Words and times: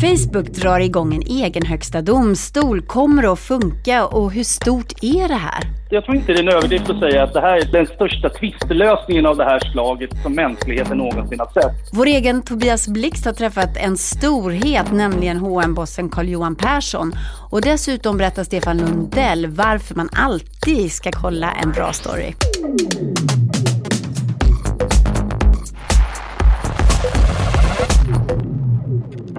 Facebook 0.00 0.46
drar 0.46 0.80
igång 0.80 1.14
en 1.14 1.22
egen 1.22 1.66
högsta 1.66 2.02
domstol. 2.02 2.82
Kommer 2.82 3.22
det 3.22 3.32
att 3.32 3.38
funka 3.38 4.06
och 4.06 4.32
hur 4.32 4.44
stort 4.44 4.92
är 5.02 5.28
det 5.28 5.34
här? 5.34 5.64
Jag 5.90 6.04
tror 6.04 6.16
inte 6.16 6.32
det 6.32 6.38
är 6.38 6.42
en 6.42 6.48
överdrift 6.48 6.90
att 6.90 6.98
säga 6.98 7.22
att 7.22 7.32
det 7.32 7.40
här 7.40 7.56
är 7.56 7.72
den 7.72 7.86
största 7.86 8.28
tvistelösningen 8.28 9.26
av 9.26 9.36
det 9.36 9.44
här 9.44 9.60
slaget 9.72 10.10
som 10.22 10.34
mänskligheten 10.34 10.98
någonsin 10.98 11.40
har 11.40 11.62
sett. 11.62 11.90
Vår 11.92 12.06
egen 12.06 12.42
Tobias 12.42 12.88
Blixt 12.88 13.24
har 13.24 13.32
träffat 13.32 13.76
en 13.76 13.96
storhet, 13.96 14.92
nämligen 14.92 15.36
hm 15.36 15.74
bossen 15.74 16.08
Carl-Johan 16.08 16.56
Persson. 16.56 17.12
Och 17.50 17.60
dessutom 17.60 18.16
berättar 18.16 18.44
Stefan 18.44 18.78
Lundell 18.78 19.46
varför 19.46 19.94
man 19.94 20.08
alltid 20.12 20.92
ska 20.92 21.10
kolla 21.12 21.52
en 21.52 21.72
bra 21.72 21.92
story. 21.92 22.34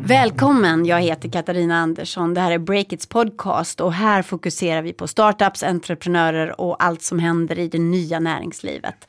Välkommen, 0.07 0.85
jag 0.85 1.01
heter 1.01 1.29
Katarina 1.29 1.77
Andersson. 1.77 2.33
Det 2.33 2.41
här 2.41 2.51
är 2.51 2.57
Breakits 2.57 3.05
podcast 3.05 3.81
och 3.81 3.93
här 3.93 4.21
fokuserar 4.21 4.81
vi 4.81 4.93
på 4.93 5.07
startups, 5.07 5.63
entreprenörer 5.63 6.61
och 6.61 6.83
allt 6.83 7.01
som 7.01 7.19
händer 7.19 7.59
i 7.59 7.67
det 7.67 7.79
nya 7.79 8.19
näringslivet. 8.19 9.07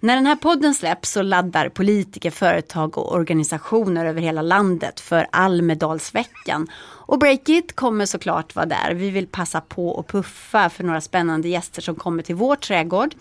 När 0.00 0.16
den 0.16 0.26
här 0.26 0.36
podden 0.36 0.74
släpps 0.74 1.10
så 1.10 1.22
laddar 1.22 1.68
politiker, 1.68 2.30
företag 2.30 2.98
och 2.98 3.14
organisationer 3.14 4.06
över 4.06 4.20
hela 4.20 4.42
landet 4.42 5.00
för 5.00 5.26
Almedalsveckan. 5.32 6.66
Och 6.82 7.18
Breakit 7.18 7.76
kommer 7.76 8.06
såklart 8.06 8.54
vara 8.54 8.66
där. 8.66 8.94
Vi 8.94 9.10
vill 9.10 9.26
passa 9.26 9.60
på 9.60 9.88
och 9.88 10.08
puffa 10.08 10.70
för 10.70 10.84
några 10.84 11.00
spännande 11.00 11.48
gäster 11.48 11.82
som 11.82 11.94
kommer 11.94 12.22
till 12.22 12.34
vår 12.34 12.56
trädgård. 12.56 13.14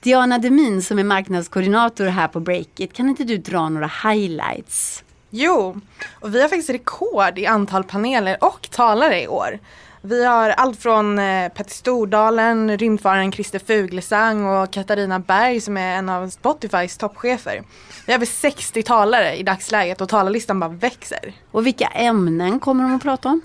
Diana 0.00 0.38
Demin 0.38 0.82
som 0.82 0.98
är 0.98 1.04
marknadskoordinator 1.04 2.06
här 2.06 2.28
på 2.28 2.40
Breakit, 2.40 2.92
kan 2.92 3.08
inte 3.08 3.24
du 3.24 3.36
dra 3.36 3.68
några 3.68 3.90
highlights? 4.02 5.02
Jo, 5.38 5.80
och 6.20 6.34
vi 6.34 6.42
har 6.42 6.48
faktiskt 6.48 6.70
rekord 6.70 7.38
i 7.38 7.46
antal 7.46 7.84
paneler 7.84 8.36
och 8.40 8.68
talare 8.70 9.22
i 9.22 9.28
år. 9.28 9.58
Vi 10.00 10.24
har 10.24 10.50
allt 10.50 10.82
från 10.82 11.18
eh, 11.18 11.48
Petter 11.48 11.70
Stordalen, 11.70 12.78
rymdfararen 12.78 13.32
Christer 13.32 13.58
Fuglesang 13.58 14.46
och 14.46 14.70
Katarina 14.70 15.18
Berg 15.18 15.60
som 15.60 15.76
är 15.76 15.96
en 15.96 16.08
av 16.08 16.28
Spotifys 16.28 16.98
toppchefer. 16.98 17.62
Vi 18.06 18.12
har 18.12 18.18
över 18.18 18.26
60 18.26 18.82
talare 18.82 19.36
i 19.36 19.42
dagsläget 19.42 20.00
och 20.00 20.08
talarlistan 20.08 20.60
bara 20.60 20.70
växer. 20.70 21.32
Och 21.50 21.66
vilka 21.66 21.86
ämnen 21.86 22.60
kommer 22.60 22.84
de 22.84 22.94
att 22.94 23.02
prata 23.02 23.28
om? 23.28 23.40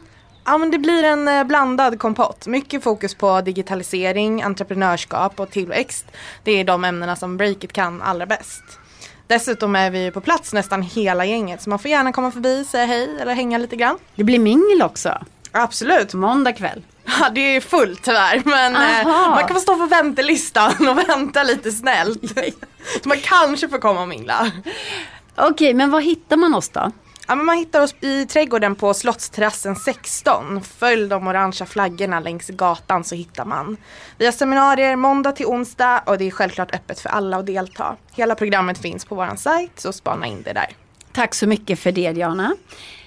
Ja 0.45 0.58
men 0.58 0.72
det 0.72 0.80
blir 0.80 1.03
en 1.03 1.28
eh, 1.28 1.44
blandad 1.44 2.00
kompott. 2.00 2.47
Mycket 2.47 2.84
fokus 2.84 3.16
på 3.16 3.42
digitalisering, 3.42 4.44
entreprenörskap 4.44 5.39
och 5.39 5.52
tillväxt. 5.52 6.06
Det 6.44 6.52
är 6.52 6.64
de 6.64 6.84
ämnena 6.84 7.16
som 7.16 7.38
Breakit 7.38 7.73
kan 7.73 8.02
allra 8.02 8.25
bäst. 8.25 8.64
Dessutom 9.32 9.76
är 9.76 9.92
vi 9.92 10.12
på 10.12 10.22
plats 10.22 10.54
nästan 10.54 10.82
hela 10.82 11.26
gänget 11.26 11.62
så 11.62 11.70
man 11.70 11.80
får 11.80 11.92
gärna 11.92 12.12
komma 12.14 12.32
förbi, 12.32 12.66
säga 12.66 12.86
hej 12.86 13.18
eller 13.22 13.34
hänga 13.34 13.58
lite 13.58 13.76
grann. 13.76 13.98
Det 14.16 14.24
blir 14.24 14.40
mingel 14.40 14.82
också. 14.82 15.18
Absolut. 15.52 16.14
Måndag 16.14 16.54
kväll. 16.54 16.84
Ja 17.20 17.30
det 17.30 17.56
är 17.56 17.62
fullt 17.62 18.04
tyvärr 18.04 18.42
men 18.46 18.76
eh, 18.76 19.08
man 19.08 19.48
kan 19.48 19.56
få 19.56 19.59
stå 19.59 19.76
på 19.76 19.86
väntelistan 19.86 20.88
och 20.88 20.98
vänta 21.09 21.44
lite 21.44 21.72
snällt. 21.72 22.40
så 23.04 23.09
man 23.09 23.18
kanske 23.22 23.70
får 23.70 23.78
komma 23.78 24.02
och 24.02 24.08
mingla. 24.08 24.52
Okej 25.36 25.74
men 25.74 25.92
var 25.92 26.02
hittar 26.02 26.38
man 26.38 26.54
oss 26.54 26.70
då? 26.70 26.92
Ja, 27.27 27.36
men 27.36 27.45
man 27.45 27.58
hittar 27.58 27.81
oss 27.81 27.95
i 28.00 28.25
trädgården 28.25 28.75
på 28.75 28.94
Slottsterrassen 28.94 29.75
16. 29.75 30.61
Följ 30.64 31.08
de 31.08 31.28
orangea 31.28 31.66
flaggorna 31.66 32.19
längs 32.19 32.47
gatan 32.47 33.03
så 33.03 33.16
hittar 33.16 33.45
man. 33.45 33.78
Vi 34.17 34.25
har 34.25 34.31
seminarier 34.31 34.95
måndag 34.95 35.31
till 35.31 35.45
onsdag 35.45 36.03
och 36.05 36.17
det 36.17 36.28
är 36.28 36.31
självklart 36.31 36.75
öppet 36.75 37.00
för 37.00 37.09
alla 37.09 37.38
att 37.38 37.45
delta. 37.45 37.95
Hela 38.13 38.36
programmet 38.36 38.78
finns 38.78 39.05
på 39.05 39.16
vår 39.16 39.36
sajt 39.36 39.80
så 39.80 39.94
spana 39.94 40.28
in 40.28 40.41
det 40.41 40.53
där. 40.53 40.67
Tack 41.11 41.36
så 41.36 41.47
mycket 41.47 41.80
för 41.80 41.91
det 41.91 42.11
Diana. 42.11 42.55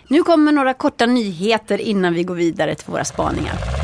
Nu 0.08 0.22
kommer 0.22 0.52
några 0.52 0.74
korta 0.74 1.06
nyheter 1.06 1.80
innan 1.80 2.14
vi 2.14 2.24
går 2.24 2.34
vidare 2.34 2.74
till 2.74 2.90
våra 2.92 3.04
spaningar. 3.04 3.83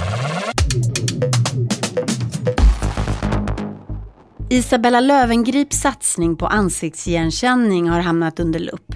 Isabella 4.53 5.01
Lövengrips 5.01 5.81
satsning 5.81 6.37
på 6.37 6.47
ansiktsigenkänning 6.47 7.89
har 7.89 8.01
hamnat 8.01 8.41
under 8.41 8.61
lupp. 8.61 8.95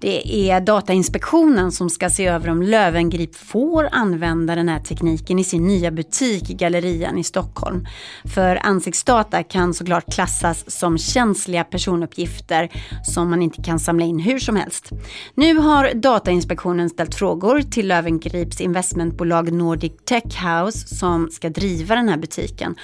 Det 0.00 0.50
är 0.50 0.60
Datainspektionen 0.60 1.72
som 1.72 1.90
ska 1.90 2.10
se 2.10 2.26
över 2.26 2.48
om 2.48 2.62
Lövengrip 2.62 3.36
får 3.36 3.88
använda 3.92 4.54
den 4.54 4.68
här 4.68 4.80
tekniken 4.80 5.38
i 5.38 5.44
sin 5.44 5.66
nya 5.66 5.90
butik 5.90 6.50
i 6.50 6.54
Gallerian 6.54 7.18
i 7.18 7.24
Stockholm. 7.24 7.86
För 8.34 8.66
ansiktsdata 8.66 9.42
kan 9.42 9.74
såklart 9.74 10.14
klassas 10.14 10.70
som 10.70 10.98
känsliga 10.98 11.64
personuppgifter 11.64 12.70
som 13.04 13.30
man 13.30 13.42
inte 13.42 13.62
kan 13.62 13.78
samla 13.78 14.04
in 14.04 14.18
hur 14.18 14.38
som 14.38 14.56
helst. 14.56 14.90
Nu 15.34 15.58
har 15.58 15.94
Datainspektionen 15.94 16.90
ställt 16.90 17.14
frågor 17.14 17.62
till 17.62 17.88
Lövengrips 17.88 18.60
investmentbolag 18.60 19.52
Nordic 19.52 19.92
Tech 20.04 20.44
House 20.44 20.96
som 20.96 21.30
ska 21.30 21.48
driva 21.48 21.94
den 21.94 22.08
här 22.08 22.16
butiken 22.16 22.76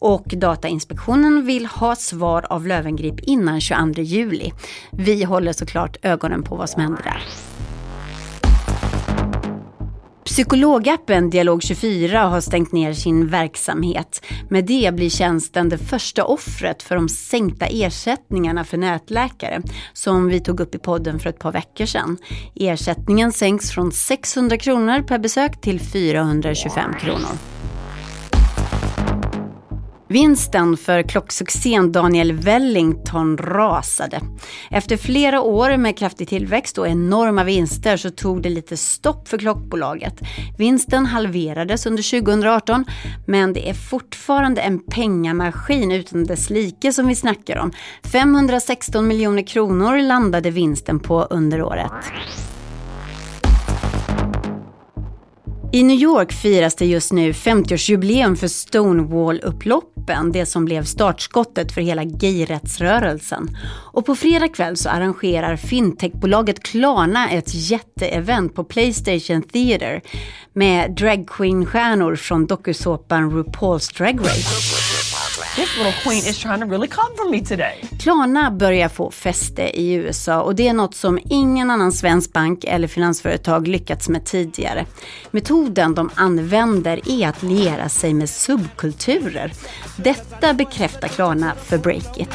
och 0.00 0.24
Datainspektionen 0.26 1.46
vill 1.46 1.66
ha 1.66 1.96
svar 1.96 2.46
av 2.50 2.66
Lövengrip 2.66 3.20
innan 3.20 3.60
22 3.60 4.02
juli. 4.02 4.52
Vi 4.90 5.24
håller 5.24 5.52
såklart 5.52 5.96
ögonen 6.02 6.42
på 6.42 6.56
vad 6.56 6.70
som 6.70 6.82
händer 6.82 7.02
där. 7.02 7.22
Psykologappen 10.24 11.32
Dialog24 11.32 12.28
har 12.28 12.40
stängt 12.40 12.72
ner 12.72 12.92
sin 12.92 13.28
verksamhet. 13.28 14.26
Med 14.48 14.64
det 14.64 14.94
blir 14.94 15.10
tjänsten 15.10 15.68
det 15.68 15.78
första 15.78 16.24
offret 16.24 16.82
för 16.82 16.94
de 16.94 17.08
sänkta 17.08 17.66
ersättningarna 17.66 18.64
för 18.64 18.76
nätläkare 18.76 19.62
som 19.92 20.28
vi 20.28 20.40
tog 20.40 20.60
upp 20.60 20.74
i 20.74 20.78
podden 20.78 21.18
för 21.18 21.30
ett 21.30 21.38
par 21.38 21.52
veckor 21.52 21.86
sedan. 21.86 22.16
Ersättningen 22.54 23.32
sänks 23.32 23.70
från 23.70 23.92
600 23.92 24.56
kronor 24.56 25.02
per 25.02 25.18
besök 25.18 25.60
till 25.60 25.80
425 25.80 26.94
kronor. 27.00 27.38
Vinsten 30.10 30.76
för 30.76 31.02
klocksuccén 31.02 31.92
Daniel 31.92 32.32
Wellington 32.32 33.38
rasade. 33.38 34.20
Efter 34.70 34.96
flera 34.96 35.40
år 35.40 35.76
med 35.76 35.98
kraftig 35.98 36.28
tillväxt 36.28 36.78
och 36.78 36.88
enorma 36.88 37.44
vinster 37.44 37.96
så 37.96 38.10
tog 38.10 38.42
det 38.42 38.48
lite 38.48 38.76
stopp 38.76 39.28
för 39.28 39.38
klockbolaget. 39.38 40.20
Vinsten 40.58 41.06
halverades 41.06 41.86
under 41.86 42.20
2018 42.20 42.84
men 43.26 43.52
det 43.52 43.68
är 43.70 43.74
fortfarande 43.74 44.60
en 44.60 44.78
pengamaskin 44.78 45.92
utan 45.92 46.24
dess 46.24 46.50
like 46.50 46.92
som 46.92 47.06
vi 47.06 47.14
snackar 47.14 47.56
om. 47.56 47.72
516 48.12 49.08
miljoner 49.08 49.46
kronor 49.46 49.98
landade 49.98 50.50
vinsten 50.50 51.00
på 51.00 51.22
under 51.22 51.62
året. 51.62 51.92
I 55.72 55.82
New 55.82 55.96
York 55.96 56.32
firas 56.32 56.74
det 56.74 56.86
just 56.86 57.12
nu 57.12 57.32
50-årsjubileum 57.32 58.36
för 58.36 58.46
Stonewall-upploppen, 58.46 60.32
det 60.32 60.46
som 60.46 60.64
blev 60.64 60.84
startskottet 60.84 61.72
för 61.72 61.80
hela 61.80 62.04
gayrättsrörelsen. 62.04 63.56
Och 63.92 64.06
på 64.06 64.14
fredag 64.14 64.48
kväll 64.48 64.76
så 64.76 64.88
arrangerar 64.88 65.56
fintechbolaget 65.56 66.62
Klarna 66.62 67.30
ett 67.30 67.54
jätteevent 67.54 68.54
på 68.54 68.64
Playstation 68.64 69.42
Theater 69.42 70.00
med 70.52 70.90
dragqueen-stjärnor 70.90 72.16
från 72.16 72.46
dokusåpan 72.46 73.30
RuPaul's 73.30 73.98
Drag 73.98 74.20
Race. 74.20 74.79
This 75.56 75.76
little 75.76 75.92
queen 76.02 76.18
is 76.18 76.38
trying 76.38 76.60
to 76.60 76.66
really 76.66 76.88
come 76.88 77.16
for 77.16 77.30
me 77.30 77.44
today. 77.44 77.88
Klarna 78.00 78.50
börjar 78.50 78.88
få 78.88 79.10
fäste 79.10 79.62
i 79.62 79.92
USA 79.92 80.42
och 80.42 80.54
det 80.54 80.68
är 80.68 80.72
något 80.72 80.94
som 80.94 81.18
ingen 81.30 81.70
annan 81.70 81.92
svensk 81.92 82.32
bank 82.32 82.64
eller 82.64 82.88
finansföretag 82.88 83.68
lyckats 83.68 84.08
med 84.08 84.24
tidigare. 84.24 84.86
Metoden 85.30 85.94
de 85.94 86.10
använder 86.14 87.00
är 87.08 87.28
att 87.28 87.42
liera 87.42 87.88
sig 87.88 88.14
med 88.14 88.30
subkulturer. 88.30 89.52
Detta 89.96 90.54
bekräftar 90.54 91.08
Klarna 91.08 91.54
för 91.54 91.78
Breakit. 91.78 92.34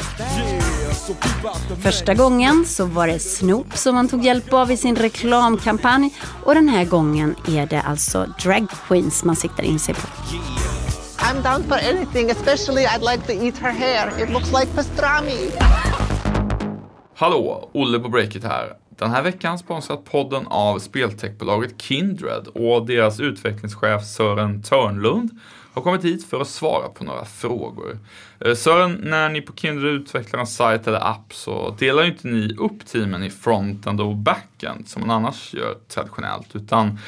Första 1.82 2.14
gången 2.14 2.64
så 2.66 2.84
var 2.84 3.06
det 3.06 3.18
Snoop 3.18 3.76
som 3.76 3.94
man 3.94 4.08
tog 4.08 4.24
hjälp 4.24 4.52
av 4.52 4.70
i 4.70 4.76
sin 4.76 4.96
reklamkampanj 4.96 6.14
och 6.44 6.54
den 6.54 6.68
här 6.68 6.84
gången 6.84 7.34
är 7.48 7.66
det 7.66 7.80
alltså 7.80 8.26
drag 8.42 8.66
queens 8.88 9.24
man 9.24 9.36
siktar 9.36 9.62
in 9.62 9.78
sig 9.78 9.94
på. 9.94 10.08
I'm 11.28 11.42
down 11.42 11.62
for 11.62 11.74
anything, 11.74 12.30
especially 12.30 12.86
I'd 12.86 13.02
like 13.02 13.26
to 13.26 13.32
eat 13.32 13.58
her 13.58 13.72
hair. 13.72 14.22
It 14.22 14.30
looks 14.30 14.52
like 14.52 14.66
pastrami. 14.66 15.50
Hallå, 17.14 17.70
Olle 17.72 17.98
på 17.98 18.08
Breakit 18.08 18.44
här. 18.44 18.72
Den 18.98 19.10
här 19.10 19.22
veckan 19.22 19.58
sponsrat 19.58 20.04
podden 20.04 20.46
av 20.46 20.78
speltechbolaget 20.78 21.82
Kindred 21.82 22.46
och 22.46 22.86
deras 22.86 23.20
utvecklingschef 23.20 24.04
Sören 24.04 24.62
Törnlund 24.62 25.30
har 25.74 25.82
kommit 25.82 26.04
hit 26.04 26.26
för 26.26 26.40
att 26.40 26.48
svara 26.48 26.88
på 26.88 27.04
några 27.04 27.24
frågor. 27.24 27.98
Eh, 28.40 28.54
Sören, 28.54 29.00
när 29.04 29.28
ni 29.28 29.40
på 29.40 29.52
Kindred 29.52 29.92
utvecklar 29.92 30.40
en 30.40 30.46
sajt 30.46 30.86
eller 30.86 31.10
app 31.10 31.34
så 31.34 31.74
delar 31.78 32.02
ju 32.02 32.08
inte 32.08 32.28
ni 32.28 32.56
upp 32.58 32.86
teamen 32.86 33.24
i 33.24 33.30
frontend 33.30 34.00
och 34.00 34.16
backend 34.16 34.88
som 34.88 35.06
man 35.06 35.10
annars 35.10 35.54
gör 35.54 35.74
traditionellt, 35.88 36.56
utan 36.56 36.98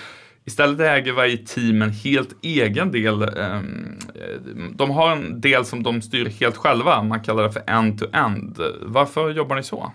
Istället 0.48 0.80
äger 0.80 1.12
varje 1.12 1.36
team 1.36 1.82
en 1.82 1.90
helt 1.90 2.36
egen 2.42 2.92
del. 2.92 3.22
Ehm, 3.22 3.98
de 4.74 4.90
har 4.90 5.12
en 5.12 5.40
del 5.40 5.64
som 5.64 5.82
de 5.82 6.02
styr 6.02 6.28
helt 6.28 6.56
själva. 6.56 7.02
Man 7.02 7.20
kallar 7.20 7.42
det 7.42 7.52
för 7.52 7.62
end-to-end. 7.66 8.56
-end. 8.56 8.74
Varför 8.82 9.30
jobbar 9.30 9.56
ni 9.56 9.62
så? 9.62 9.92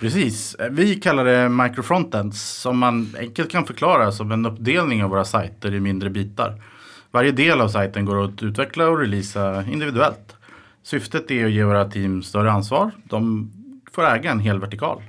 Precis. 0.00 0.56
Vi 0.70 0.94
kallar 0.94 1.24
det 1.24 1.48
microfrontends 1.48 2.60
som 2.60 2.78
man 2.78 3.14
enkelt 3.18 3.50
kan 3.50 3.64
förklara 3.64 4.12
som 4.12 4.32
en 4.32 4.46
uppdelning 4.46 5.04
av 5.04 5.10
våra 5.10 5.24
sajter 5.24 5.74
i 5.74 5.80
mindre 5.80 6.10
bitar. 6.10 6.62
Varje 7.10 7.32
del 7.32 7.60
av 7.60 7.68
sajten 7.68 8.04
går 8.04 8.24
att 8.24 8.42
utveckla 8.42 8.88
och 8.88 8.98
releasa 8.98 9.64
individuellt. 9.64 10.36
Syftet 10.82 11.30
är 11.30 11.44
att 11.44 11.52
ge 11.52 11.64
våra 11.64 11.90
team 11.90 12.22
större 12.22 12.52
ansvar. 12.52 12.90
De 13.04 13.50
får 13.92 14.06
äga 14.06 14.30
en 14.30 14.40
hel 14.40 14.60
vertikal. 14.60 15.02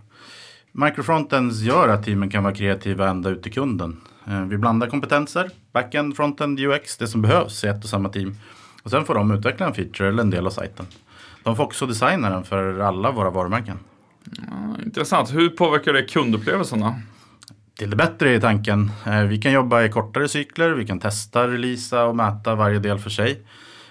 Microfrontends 0.76 1.62
gör 1.62 1.90
att 1.90 2.04
teamen 2.04 2.30
kan 2.30 2.44
vara 2.44 2.54
kreativa 2.56 3.10
ända 3.10 3.30
ut 3.30 3.44
till 3.44 3.54
kunden. 3.54 4.02
Eh, 4.28 4.42
Vi 4.42 4.58
blandar 4.58 4.88
kompetenser, 4.88 5.50
backend, 5.74 6.16
frontend, 6.16 6.60
UX, 6.60 6.98
det 6.98 7.08
som 7.08 7.22
behövs 7.22 7.64
i 7.64 7.68
ett 7.68 7.84
och 7.84 7.90
samma 7.90 8.10
team. 8.10 8.36
Och 8.84 8.92
sen 8.92 9.06
får 9.06 9.16
de 9.16 9.32
utveckla 9.32 9.66
en 9.68 9.74
feature 9.74 10.08
eller 10.10 10.24
en 10.24 10.30
del 10.30 10.46
av 10.46 10.50
sajten. 10.52 10.86
De 11.44 11.56
får 11.56 11.64
också 11.64 11.86
designa 11.86 12.30
den 12.30 12.44
för 12.44 12.80
alla 12.80 13.12
våra 13.12 13.30
varumärken. 13.30 13.80
Intressant. 14.86 15.34
Hur 15.34 15.50
påverkar 15.50 15.94
det 15.94 16.04
kundupplevelserna? 16.04 16.96
Till 17.78 17.90
det 17.90 17.96
bättre 17.96 18.30
är 18.36 18.40
tanken. 18.40 18.92
Eh, 19.06 19.22
Vi 19.24 19.38
kan 19.42 19.52
jobba 19.52 19.84
i 19.84 19.90
kortare 19.90 20.28
cykler, 20.28 20.70
vi 20.72 20.86
kan 20.88 21.00
testa, 21.00 21.48
releasa 21.48 22.06
och 22.06 22.16
mäta 22.16 22.56
varje 22.56 22.80
del 22.80 23.00
för 23.00 23.10
sig. 23.10 23.42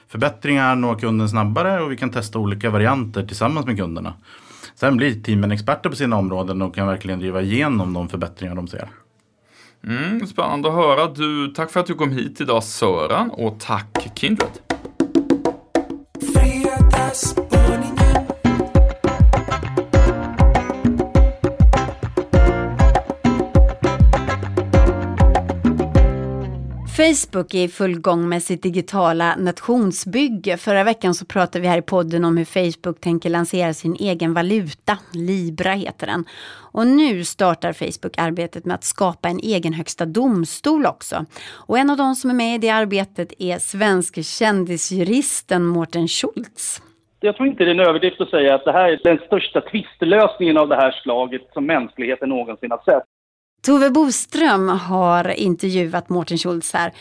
Förbättringar 0.09 0.77
når 0.77 0.95
kunden 0.99 1.29
snabbare 1.29 1.81
och 1.83 1.93
vi 1.93 1.97
kan 1.97 2.11
testa 2.11 2.39
olika 2.39 2.71
varianter 2.71 3.27
tillsammans 3.27 3.67
med 3.67 3.77
kunderna. 3.77 4.15
Sen 4.83 4.97
blir 4.97 5.23
teamen 5.23 5.53
experter 5.53 5.91
på 5.91 5.97
sina 5.97 6.17
områden 6.17 6.63
och 6.63 6.75
kan 6.75 6.87
verkligen 6.87 7.19
driva 7.19 7.43
igenom 7.43 7.93
de 7.93 8.09
förbättringar 8.09 8.55
de 8.55 8.69
ser. 8.69 8.89
Mm, 9.87 10.27
spännande 10.27 10.69
att 10.69 10.75
höra. 10.75 11.07
Du, 11.07 11.49
tack 11.49 11.71
för 11.71 11.81
att 11.81 11.87
du 11.87 11.95
kom 11.95 12.13
hit 12.13 12.41
idag 12.41 12.65
Sören 12.65 13.31
och 13.31 13.61
tack 13.61 14.11
Kindred. 14.15 14.49
Facebook 27.03 27.55
är 27.55 27.65
i 27.65 27.69
full 27.69 28.01
gång 28.01 28.29
med 28.29 28.43
sitt 28.43 28.63
digitala 28.63 29.37
nationsbygge. 29.37 30.57
Förra 30.57 30.85
veckan 30.85 31.15
så 31.15 31.27
pratade 31.27 31.61
vi 31.61 31.69
här 31.69 31.79
i 31.79 31.83
podden 31.83 32.25
om 32.25 32.37
hur 32.37 32.45
Facebook 32.45 33.01
tänker 33.01 33.31
lansera 33.31 33.75
sin 33.75 33.97
egen 34.01 34.35
valuta. 34.35 34.99
Libra 35.15 35.73
heter 35.73 36.07
den. 36.07 36.25
Och 36.73 36.87
nu 36.87 37.25
startar 37.25 37.73
Facebook 37.73 38.19
arbetet 38.19 38.65
med 38.65 38.75
att 38.75 38.85
skapa 38.85 39.29
en 39.29 39.39
egen 39.39 39.73
högsta 39.73 40.07
domstol 40.07 40.87
också. 40.87 41.25
Och 41.67 41.79
en 41.79 41.91
av 41.91 41.97
de 41.97 42.15
som 42.15 42.31
är 42.31 42.35
med 42.35 42.55
i 42.55 42.59
det 42.59 42.71
arbetet 42.71 43.33
är 43.39 43.59
svenske 43.59 44.23
kändisjuristen 44.23 45.67
Mårten 45.67 46.09
Schultz. 46.09 46.83
Jag 47.21 47.37
tror 47.37 47.49
inte 47.49 47.65
det 47.65 47.71
är 47.71 47.75
en 47.75 47.89
överdrift 47.89 48.21
att 48.21 48.31
säga 48.31 48.55
att 48.55 48.65
det 48.65 48.73
här 48.73 48.89
är 48.89 49.01
den 49.05 49.19
största 49.27 49.61
tvistlösningen 49.61 50.57
av 50.59 50.69
det 50.69 50.77
här 50.77 50.93
slaget 51.03 51.43
som 51.53 51.67
mänskligheten 51.67 52.29
någonsin 52.29 52.71
har 52.71 52.83
sett. 52.85 53.05
Tove 53.67 53.91
Boström 53.91 54.69
har 54.69 55.31
intervjuat 55.31 56.09
Mårten 56.09 56.39
Schultz 56.39 56.73
här. 56.73 56.93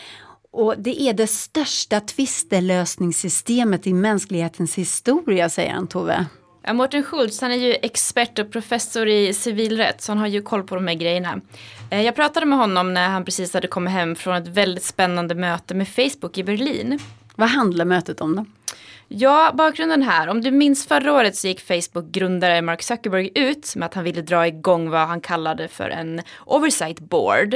Och 0.52 0.76
det 0.78 1.02
är 1.02 1.14
det 1.14 1.28
största 1.28 2.00
tvistelösningssystemet 2.00 3.88
i 3.88 3.94
mänsklighetens 3.94 4.76
historia, 4.76 5.50
säger 5.50 5.74
han 5.74 5.88
Tove. 5.88 6.26
Ja, 6.64 6.74
Mårten 6.74 7.04
Schultz 7.04 7.42
han 7.42 7.52
är 7.52 7.56
ju 7.56 7.74
expert 7.74 8.40
och 8.40 8.52
professor 8.52 9.08
i 9.08 9.34
civilrätt 9.34 10.02
så 10.02 10.12
han 10.12 10.18
har 10.20 10.28
ju 10.28 10.42
koll 10.42 10.64
på 10.64 10.76
de 10.76 10.88
här 10.88 10.96
grejerna. 10.96 11.42
Eh, 11.90 12.02
Jag 12.02 12.16
pratade 12.16 12.46
med 12.46 12.58
honom 12.60 12.94
när 12.94 13.10
han 13.10 13.26
precis 13.26 13.54
hade 13.54 13.68
kommit 13.68 13.94
hem 13.94 14.16
från 14.16 14.36
ett 14.36 14.48
väldigt 14.48 14.84
spännande 14.84 15.36
möte 15.36 15.74
med 15.74 15.88
Facebook 15.88 16.38
i 16.38 16.44
Berlin. 16.44 17.00
Vad 17.36 17.50
handlar 17.50 17.86
mötet 17.86 18.22
om 18.22 18.36
då? 18.36 18.46
Ja, 19.14 19.52
bakgrunden 19.54 20.02
här. 20.02 20.28
Om 20.28 20.42
du 20.42 20.52
minns 20.52 20.88
förra 20.88 21.14
året 21.14 21.36
så 21.36 21.48
gick 21.48 21.62
Facebook-grundare 21.62 22.62
Mark 22.62 22.82
Zuckerberg 22.82 23.32
ut 23.36 23.76
med 23.76 23.86
att 23.86 23.94
han 23.94 24.04
ville 24.04 24.22
dra 24.22 24.48
igång 24.48 24.90
vad 24.90 25.08
han 25.08 25.22
kallade 25.22 25.68
för 25.68 25.90
en 25.90 26.22
oversight 26.46 27.00
board. 27.00 27.54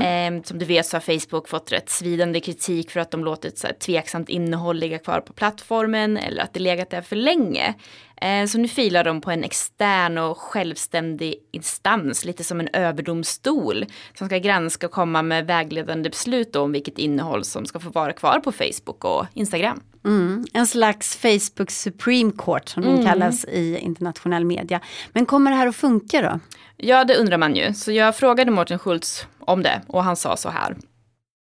Eh, 0.00 0.42
som 0.44 0.58
du 0.58 0.64
vet 0.64 0.86
så 0.86 0.96
har 0.96 1.00
Facebook 1.00 1.48
fått 1.48 1.72
rätt 1.72 1.90
svidande 1.90 2.40
kritik 2.40 2.90
för 2.90 3.00
att 3.00 3.10
de 3.10 3.24
låtit 3.24 3.58
så 3.58 3.66
här, 3.66 3.74
tveksamt 3.74 4.28
innehåll 4.28 4.76
ligga 4.76 4.98
kvar 4.98 5.20
på 5.20 5.32
plattformen 5.32 6.16
eller 6.16 6.42
att 6.42 6.54
det 6.54 6.60
legat 6.60 6.90
där 6.90 7.02
för 7.02 7.16
länge. 7.16 7.74
Eh, 8.16 8.46
så 8.46 8.58
nu 8.58 8.68
filar 8.68 9.04
de 9.04 9.20
på 9.20 9.30
en 9.30 9.44
extern 9.44 10.18
och 10.18 10.38
självständig 10.38 11.34
instans, 11.50 12.24
lite 12.24 12.44
som 12.44 12.60
en 12.60 12.68
överdomstol, 12.72 13.84
som 14.14 14.26
ska 14.26 14.38
granska 14.38 14.86
och 14.86 14.92
komma 14.92 15.22
med 15.22 15.46
vägledande 15.46 16.10
beslut 16.10 16.56
om 16.56 16.72
vilket 16.72 16.98
innehåll 16.98 17.44
som 17.44 17.66
ska 17.66 17.80
få 17.80 17.90
vara 17.90 18.12
kvar 18.12 18.40
på 18.40 18.52
Facebook 18.52 19.04
och 19.04 19.26
Instagram. 19.34 19.80
Mm, 20.04 20.44
en 20.54 20.66
slags 20.66 21.16
Facebook 21.16 21.70
Supreme 21.70 22.32
Court 22.38 22.68
som 22.68 22.82
den 22.82 23.06
kallas 23.06 23.44
i 23.44 23.78
internationell 23.78 24.44
media. 24.44 24.80
Men 25.12 25.26
kommer 25.26 25.50
det 25.50 25.56
här 25.56 25.66
att 25.66 25.76
funka 25.76 26.22
då? 26.22 26.40
Ja, 26.76 27.04
det 27.04 27.16
undrar 27.16 27.38
man 27.38 27.56
ju. 27.56 27.72
Så 27.72 27.92
jag 27.92 28.16
frågade 28.16 28.50
Mårten 28.50 28.78
Schultz 28.78 29.26
om 29.40 29.62
det 29.62 29.80
och 29.86 30.02
han 30.04 30.16
sa 30.16 30.36
så 30.36 30.48
här. 30.48 30.76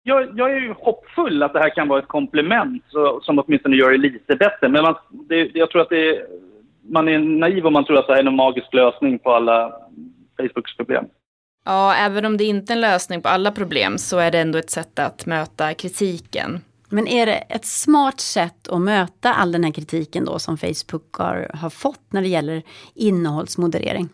Jag, 0.02 0.38
jag 0.38 0.50
är 0.50 0.60
ju 0.60 0.74
hoppfull 0.78 1.42
att 1.42 1.52
det 1.52 1.58
här 1.58 1.74
kan 1.74 1.88
vara 1.88 1.98
ett 1.98 2.08
komplement 2.08 2.84
som 3.22 3.38
åtminstone 3.38 3.76
gör 3.76 3.90
det 3.90 3.98
lite 3.98 4.36
bättre. 4.36 4.68
Men 4.68 4.82
man, 4.82 4.94
det, 5.10 5.50
jag 5.54 5.70
tror 5.70 5.82
att 5.82 5.88
det 5.88 6.08
är, 6.08 6.26
man 6.82 7.08
är 7.08 7.18
naiv 7.18 7.66
om 7.66 7.72
man 7.72 7.84
tror 7.84 7.98
att 7.98 8.06
det 8.06 8.12
här 8.12 8.22
är 8.22 8.26
en 8.26 8.36
magisk 8.36 8.74
lösning 8.74 9.18
på 9.18 9.30
alla 9.32 9.72
Facebooks 10.36 10.76
problem. 10.76 11.04
Ja, 11.64 11.94
även 11.94 12.24
om 12.24 12.36
det 12.36 12.44
inte 12.44 12.72
är 12.72 12.74
en 12.74 12.80
lösning 12.80 13.22
på 13.22 13.28
alla 13.28 13.52
problem 13.52 13.98
så 13.98 14.18
är 14.18 14.30
det 14.30 14.38
ändå 14.38 14.58
ett 14.58 14.70
sätt 14.70 14.98
att 14.98 15.26
möta 15.26 15.74
kritiken. 15.74 16.60
Men 16.94 17.08
är 17.08 17.26
det 17.26 17.37
ett 17.37 17.67
smart 17.67 18.20
sätt 18.20 18.69
att 18.69 18.81
möta 18.81 19.35
all 19.35 19.52
den 19.52 19.64
här 19.64 19.73
kritiken 19.73 20.25
då 20.25 20.38
som 20.38 20.58
Facebook 20.58 21.12
har, 21.12 21.50
har 21.55 21.70
fått 21.70 22.00
när 22.11 22.23
det 22.23 22.29
gäller 22.29 22.62
innehållsmoderering? 22.94 24.08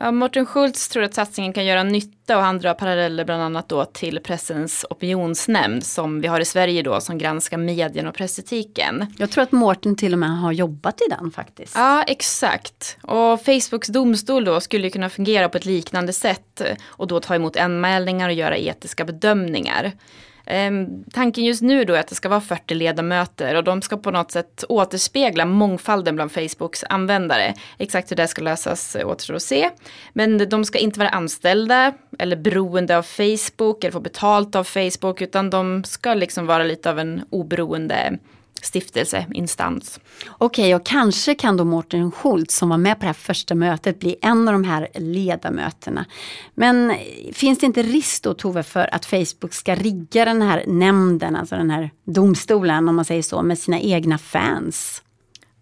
Ja, 0.00 0.10
Mårten 0.10 0.46
Schultz 0.46 0.88
tror 0.88 1.02
att 1.02 1.14
satsningen 1.14 1.52
kan 1.52 1.66
göra 1.66 1.82
nytta 1.82 2.36
och 2.36 2.42
han 2.42 2.58
drar 2.58 2.74
paralleller 2.74 3.24
bland 3.24 3.42
annat 3.42 3.68
då 3.68 3.84
till 3.84 4.20
pressens 4.24 4.84
opinionsnämnd 4.90 5.84
som 5.84 6.20
vi 6.20 6.28
har 6.28 6.40
i 6.40 6.44
Sverige 6.44 6.82
då 6.82 7.00
som 7.00 7.18
granskar 7.18 7.58
medien 7.58 8.06
och 8.06 8.14
pressetiken. 8.14 9.06
Jag 9.18 9.30
tror 9.30 9.42
att 9.42 9.52
Mårten 9.52 9.96
till 9.96 10.12
och 10.12 10.18
med 10.18 10.38
har 10.38 10.52
jobbat 10.52 11.00
i 11.00 11.04
den 11.10 11.30
faktiskt. 11.30 11.74
Ja, 11.74 12.02
exakt. 12.02 12.98
Och 13.02 13.40
Facebooks 13.40 13.88
domstol 13.88 14.44
då 14.44 14.60
skulle 14.60 14.90
kunna 14.90 15.10
fungera 15.10 15.48
på 15.48 15.58
ett 15.58 15.64
liknande 15.64 16.12
sätt 16.12 16.62
och 16.84 17.06
då 17.06 17.20
ta 17.20 17.34
emot 17.34 17.56
anmälningar 17.56 18.28
och 18.28 18.34
göra 18.34 18.56
etiska 18.56 19.04
bedömningar. 19.04 19.92
Ehm, 20.50 21.04
tanken 21.12 21.44
just 21.44 21.62
nu 21.62 21.84
då 21.84 21.94
är 21.94 22.00
att 22.00 22.08
det 22.08 22.14
ska 22.14 22.28
vara 22.28 22.40
40 22.40 22.74
ledamöter 22.74 23.54
och 23.54 23.64
de 23.64 23.82
ska 23.82 23.96
på 23.96 24.10
något 24.10 24.30
sätt 24.30 24.64
återspegla 24.68 25.44
mångfalden 25.44 26.14
bland 26.14 26.32
Facebooks 26.32 26.84
användare. 26.88 27.54
Exakt 27.78 28.10
hur 28.10 28.16
det 28.16 28.28
ska 28.28 28.42
lösas 28.42 28.96
återstår 29.04 29.34
att 29.34 29.42
se. 29.42 29.70
Men 30.12 30.48
de 30.48 30.64
ska 30.64 30.78
inte 30.78 30.98
vara 30.98 31.08
anställda 31.08 31.92
eller 32.18 32.36
beroende 32.36 32.98
av 32.98 33.02
Facebook 33.02 33.84
eller 33.84 33.92
få 33.92 34.00
betalt 34.00 34.56
av 34.56 34.64
Facebook 34.64 35.22
utan 35.22 35.50
de 35.50 35.84
ska 35.84 36.14
liksom 36.14 36.46
vara 36.46 36.62
lite 36.64 36.90
av 36.90 36.98
en 36.98 37.22
oberoende 37.30 38.18
stiftelse, 38.64 39.26
instans. 39.32 40.00
Okej, 40.38 40.74
och 40.74 40.86
kanske 40.86 41.34
kan 41.34 41.56
då 41.56 41.64
Mårten 41.64 42.10
Schultz 42.10 42.56
som 42.56 42.68
var 42.68 42.78
med 42.78 42.94
på 42.94 43.00
det 43.00 43.06
här 43.06 43.12
första 43.12 43.54
mötet 43.54 44.00
bli 44.00 44.16
en 44.22 44.48
av 44.48 44.52
de 44.52 44.64
här 44.64 44.88
ledamöterna. 44.94 46.04
Men 46.54 46.94
finns 47.32 47.58
det 47.58 47.66
inte 47.66 47.82
risk 47.82 48.22
då 48.22 48.34
Tove 48.34 48.62
för 48.62 48.94
att 48.94 49.06
Facebook 49.06 49.54
ska 49.54 49.74
rigga 49.74 50.24
den 50.24 50.42
här 50.42 50.64
nämnden, 50.66 51.36
alltså 51.36 51.56
den 51.56 51.70
här 51.70 51.90
domstolen 52.04 52.88
om 52.88 52.96
man 52.96 53.04
säger 53.04 53.22
så, 53.22 53.42
med 53.42 53.58
sina 53.58 53.80
egna 53.80 54.18
fans? 54.18 55.02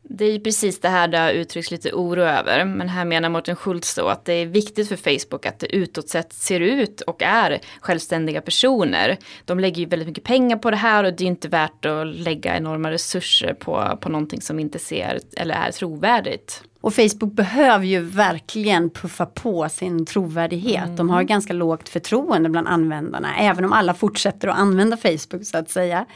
Det 0.09 0.25
är 0.25 0.33
ju 0.33 0.41
precis 0.41 0.81
det 0.81 0.89
här 0.89 1.09
det 1.09 1.19
har 1.19 1.31
uttryckts 1.31 1.71
lite 1.71 1.93
oro 1.93 2.23
över. 2.23 2.65
Men 2.65 2.89
här 2.89 3.05
menar 3.05 3.29
Mårten 3.29 3.57
Schultz 3.57 3.95
då 3.95 4.09
att 4.09 4.25
det 4.25 4.33
är 4.33 4.47
viktigt 4.47 4.89
för 4.89 4.97
Facebook 4.97 5.47
att 5.47 5.59
det 5.59 5.77
utåt 5.77 6.09
sett 6.09 6.33
ser 6.33 6.61
ut 6.61 7.01
och 7.01 7.23
är 7.23 7.61
självständiga 7.81 8.41
personer. 8.41 9.17
De 9.45 9.61
lägger 9.61 9.79
ju 9.79 9.87
väldigt 9.87 10.09
mycket 10.09 10.25
pengar 10.25 10.57
på 10.57 10.71
det 10.71 10.77
här 10.77 11.05
och 11.05 11.13
det 11.13 11.25
är 11.25 11.29
inte 11.29 11.49
värt 11.49 11.85
att 11.85 12.07
lägga 12.07 12.57
enorma 12.57 12.91
resurser 12.91 13.55
på, 13.55 13.99
på 14.01 14.09
någonting 14.09 14.41
som 14.43 14.59
inte 14.59 14.79
ser 14.79 15.21
eller 15.37 15.55
är 15.55 15.71
trovärdigt. 15.71 16.63
Och 16.87 16.95
Facebook 16.95 17.33
behöver 17.33 17.85
ju 17.85 18.01
verkligen 18.01 18.91
puffa 18.91 19.27
på 19.27 19.69
sin 19.69 20.07
trovärdighet. 20.07 20.97
De 20.97 21.11
har 21.11 21.23
ganska 21.23 21.53
lågt 21.53 21.89
förtroende 21.89 22.49
bland 22.49 22.69
användarna, 22.69 23.37
även 23.37 23.65
om 23.65 23.73
alla 23.73 23.95
fortsätter 23.95 24.49
att 24.49 24.59
använda 24.59 24.97
Facebook 24.97 25.47
så 25.47 25.59
att 25.59 25.71
säga. 25.71 26.07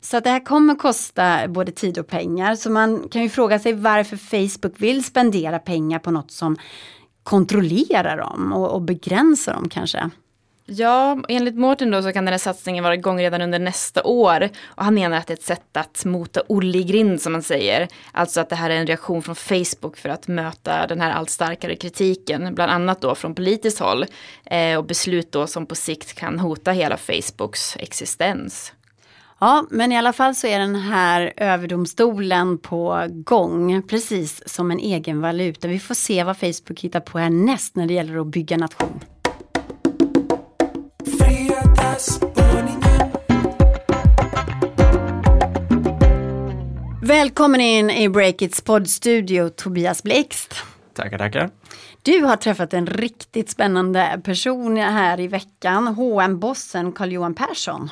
Så 0.00 0.16
att 0.16 0.24
det 0.24 0.30
här 0.30 0.44
kommer 0.44 0.74
kosta 0.74 1.48
både 1.48 1.72
tid 1.72 1.98
och 1.98 2.06
pengar. 2.06 2.54
Så 2.54 2.70
man 2.70 3.08
kan 3.08 3.22
ju 3.22 3.28
fråga 3.28 3.58
sig 3.58 3.72
varför 3.72 4.16
Facebook 4.16 4.74
vill 4.80 5.04
spendera 5.04 5.58
pengar 5.58 5.98
på 5.98 6.10
något 6.10 6.30
som 6.30 6.56
kontrollerar 7.22 8.16
dem 8.16 8.52
och, 8.52 8.70
och 8.70 8.82
begränsar 8.82 9.54
dem 9.54 9.68
kanske. 9.68 10.10
Ja, 10.72 11.18
enligt 11.28 11.54
Mårten 11.54 11.90
då 11.90 12.02
så 12.02 12.12
kan 12.12 12.24
den 12.24 12.32
här 12.32 12.38
satsningen 12.38 12.84
vara 12.84 12.94
igång 12.94 13.20
redan 13.20 13.42
under 13.42 13.58
nästa 13.58 14.02
år. 14.02 14.48
Och 14.64 14.84
han 14.84 14.94
menar 14.94 15.16
att 15.16 15.26
det 15.26 15.32
är 15.32 15.36
ett 15.36 15.42
sätt 15.42 15.76
att 15.76 16.04
mota 16.04 16.42
Olle 16.48 16.78
i 16.78 16.82
grind 16.82 17.22
som 17.22 17.32
man 17.32 17.42
säger. 17.42 17.88
Alltså 18.12 18.40
att 18.40 18.48
det 18.48 18.56
här 18.56 18.70
är 18.70 18.74
en 18.74 18.86
reaktion 18.86 19.22
från 19.22 19.34
Facebook 19.34 19.96
för 19.96 20.08
att 20.08 20.28
möta 20.28 20.86
den 20.86 21.00
här 21.00 21.10
allt 21.10 21.30
starkare 21.30 21.76
kritiken. 21.76 22.54
Bland 22.54 22.72
annat 22.72 23.00
då 23.00 23.14
från 23.14 23.34
politiskt 23.34 23.78
håll. 23.78 24.06
Eh, 24.44 24.78
och 24.78 24.84
beslut 24.84 25.32
då 25.32 25.46
som 25.46 25.66
på 25.66 25.74
sikt 25.74 26.14
kan 26.14 26.38
hota 26.38 26.72
hela 26.72 26.96
Facebooks 26.96 27.76
existens. 27.76 28.72
Ja, 29.40 29.66
men 29.70 29.92
i 29.92 29.98
alla 29.98 30.12
fall 30.12 30.34
så 30.34 30.46
är 30.46 30.58
den 30.58 30.76
här 30.76 31.32
överdomstolen 31.36 32.58
på 32.58 33.06
gång, 33.08 33.82
precis 33.82 34.42
som 34.46 34.70
en 34.70 34.78
egen 34.78 35.20
valuta. 35.20 35.68
Vi 35.68 35.78
får 35.78 35.94
se 35.94 36.24
vad 36.24 36.36
Facebook 36.36 36.80
hittar 36.80 37.00
på 37.00 37.18
härnäst 37.18 37.76
när 37.76 37.86
det 37.86 37.94
gäller 37.94 38.20
att 38.20 38.26
bygga 38.26 38.56
nation. 38.56 39.00
Välkommen 47.20 47.60
in 47.60 47.90
i 47.90 48.08
Breakits 48.08 48.60
poddstudio, 48.60 49.48
Tobias 49.48 50.02
Blixt. 50.02 50.54
Tackar, 50.94 51.18
tackar. 51.18 51.50
Du 52.02 52.20
har 52.20 52.36
träffat 52.36 52.74
en 52.74 52.86
riktigt 52.86 53.50
spännande 53.50 54.20
person 54.24 54.76
här 54.76 55.20
i 55.20 55.26
veckan, 55.26 55.86
hm 55.86 56.38
bossen 56.38 56.92
Carl-Johan 56.92 57.34
Persson. 57.34 57.90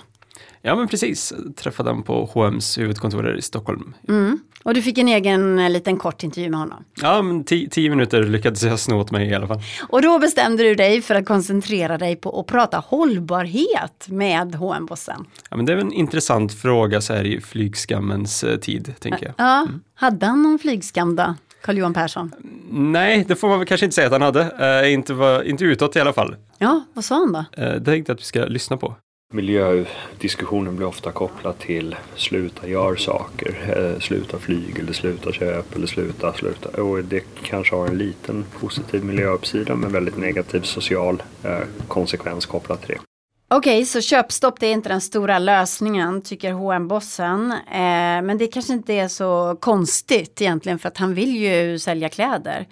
Ja 0.63 0.77
men 0.77 0.89
precis, 0.89 1.33
träffade 1.57 1.91
honom 1.91 2.03
på 2.03 2.25
H&M's 2.25 2.79
huvudkontor 2.79 3.37
i 3.37 3.43
Stockholm. 3.43 3.95
Mm. 4.09 4.41
Och 4.69 4.75
du 4.75 4.83
fick 4.83 4.99
en 4.99 5.09
egen 5.09 5.59
eh, 5.59 5.71
liten 5.71 5.97
kort 5.97 6.23
intervju 6.23 6.51
med 6.51 6.61
honom. 6.61 6.85
Ja, 7.03 7.23
men 7.23 7.45
tio, 7.45 7.91
minuter 7.91 8.23
lyckades 8.23 8.63
jag 8.63 8.79
sno 8.79 9.01
åt 9.01 9.11
mig 9.11 9.29
i 9.29 9.35
alla 9.35 9.47
fall. 9.47 9.61
Och 9.89 10.03
då 10.03 10.19
bestämde 10.19 10.63
du 10.63 10.75
dig 10.75 11.03
för 11.03 11.15
att 11.15 11.27
koncentrera 11.27 11.99
dig 11.99 12.17
på 12.17 12.41
att 12.41 12.47
prata 12.47 12.79
hållbarhet 12.79 14.07
med 14.09 14.55
hm 14.55 14.87
bossen 14.87 15.25
Ja, 15.51 15.57
men 15.57 15.67
det 15.67 15.73
är 15.73 15.77
en 15.77 15.93
intressant 15.93 16.55
fråga 16.55 17.01
så 17.01 17.15
här 17.15 17.25
i 17.25 17.41
flygskammens 17.41 18.45
eh, 18.45 18.57
tid, 18.57 18.95
tänker 19.01 19.27
jag. 19.27 19.35
Ja, 19.39 19.61
mm. 19.61 19.81
hade 19.95 20.27
han 20.27 20.43
någon 20.43 20.59
flygskam 20.59 21.17
då? 21.17 21.35
Carl-Johan 21.63 21.95
Persson? 21.95 22.35
Nej, 22.71 23.25
det 23.29 23.37
får 23.37 23.49
man 23.49 23.59
väl 23.59 23.69
kanske 23.69 23.87
inte 23.87 23.95
säga 23.95 24.07
att 24.07 24.13
han 24.13 24.23
hade. 24.23 24.83
Uh, 24.83 24.93
inte, 24.93 25.15
var, 25.15 25.43
inte 25.43 25.65
utåt 25.65 25.97
i 25.97 26.01
alla 26.01 26.13
fall. 26.13 26.37
Ja, 26.59 26.85
vad 26.95 27.05
sa 27.05 27.15
han 27.15 27.33
då? 27.33 27.39
Uh, 27.39 27.45
det 27.57 27.85
tänkte 27.85 28.11
jag 28.11 28.15
att 28.15 28.21
vi 28.21 28.25
ska 28.25 28.45
lyssna 28.45 28.77
på. 28.77 28.95
Miljödiskussionen 29.33 30.77
blir 30.77 30.87
ofta 30.87 31.13
kopplad 31.13 31.59
till 31.59 31.97
sluta 32.17 32.69
gör 32.69 32.97
saker, 32.97 33.77
eh, 33.77 34.01
sluta 34.01 34.39
flyg 34.39 34.79
eller 34.79 34.93
sluta 34.93 35.33
köp 35.33 35.77
eller 35.77 35.87
sluta 35.87 36.33
sluta. 36.33 36.83
Och 36.83 37.05
det 37.05 37.25
kanske 37.43 37.77
har 37.77 37.87
en 37.87 37.99
liten 37.99 38.45
positiv 38.61 39.05
miljöuppsida 39.05 39.75
men 39.75 39.93
väldigt 39.93 40.17
negativ 40.17 40.61
social 40.61 41.23
eh, 41.43 41.59
konsekvens 41.89 42.47
kopplat 42.47 42.81
till 42.81 42.95
det. 42.95 43.01
Okej, 43.49 43.77
okay, 43.79 43.85
så 43.85 44.01
köpstopp 44.01 44.61
det 44.61 44.67
är 44.67 44.73
inte 44.73 44.89
den 44.89 45.01
stora 45.01 45.39
lösningen 45.39 46.23
tycker 46.23 46.53
hm 46.53 46.89
bossen 46.89 47.53
eh, 47.53 48.23
men 48.23 48.39
det 48.39 48.47
kanske 48.47 48.73
inte 48.73 48.95
är 48.95 49.09
så 49.09 49.57
konstigt 49.61 50.41
egentligen 50.41 50.79
för 50.79 50.89
att 50.89 50.99
han 50.99 51.15
vill 51.15 51.37
ju 51.37 51.79
sälja 51.79 52.09
kläder. 52.09 52.67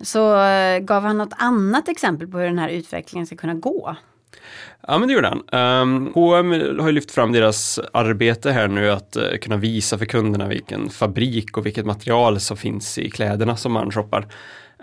Så 0.00 0.42
eh, 0.42 0.78
gav 0.78 1.02
han 1.02 1.18
något 1.18 1.34
annat 1.38 1.88
exempel 1.88 2.28
på 2.28 2.38
hur 2.38 2.46
den 2.46 2.58
här 2.58 2.68
utvecklingen 2.68 3.26
ska 3.26 3.36
kunna 3.36 3.54
gå? 3.54 3.96
Ja 4.88 4.98
men 4.98 5.08
det 5.08 5.14
gjorde 5.14 5.28
han. 5.28 5.82
Um, 5.82 6.12
H&M 6.14 6.50
har 6.80 6.86
ju 6.86 6.92
lyft 6.92 7.10
fram 7.10 7.32
deras 7.32 7.80
arbete 7.92 8.50
här 8.50 8.68
nu 8.68 8.90
att 8.90 9.16
uh, 9.16 9.38
kunna 9.38 9.56
visa 9.56 9.98
för 9.98 10.04
kunderna 10.04 10.48
vilken 10.48 10.90
fabrik 10.90 11.56
och 11.56 11.66
vilket 11.66 11.86
material 11.86 12.40
som 12.40 12.56
finns 12.56 12.98
i 12.98 13.10
kläderna 13.10 13.56
som 13.56 13.72
man 13.72 13.90
shoppar. 13.90 14.26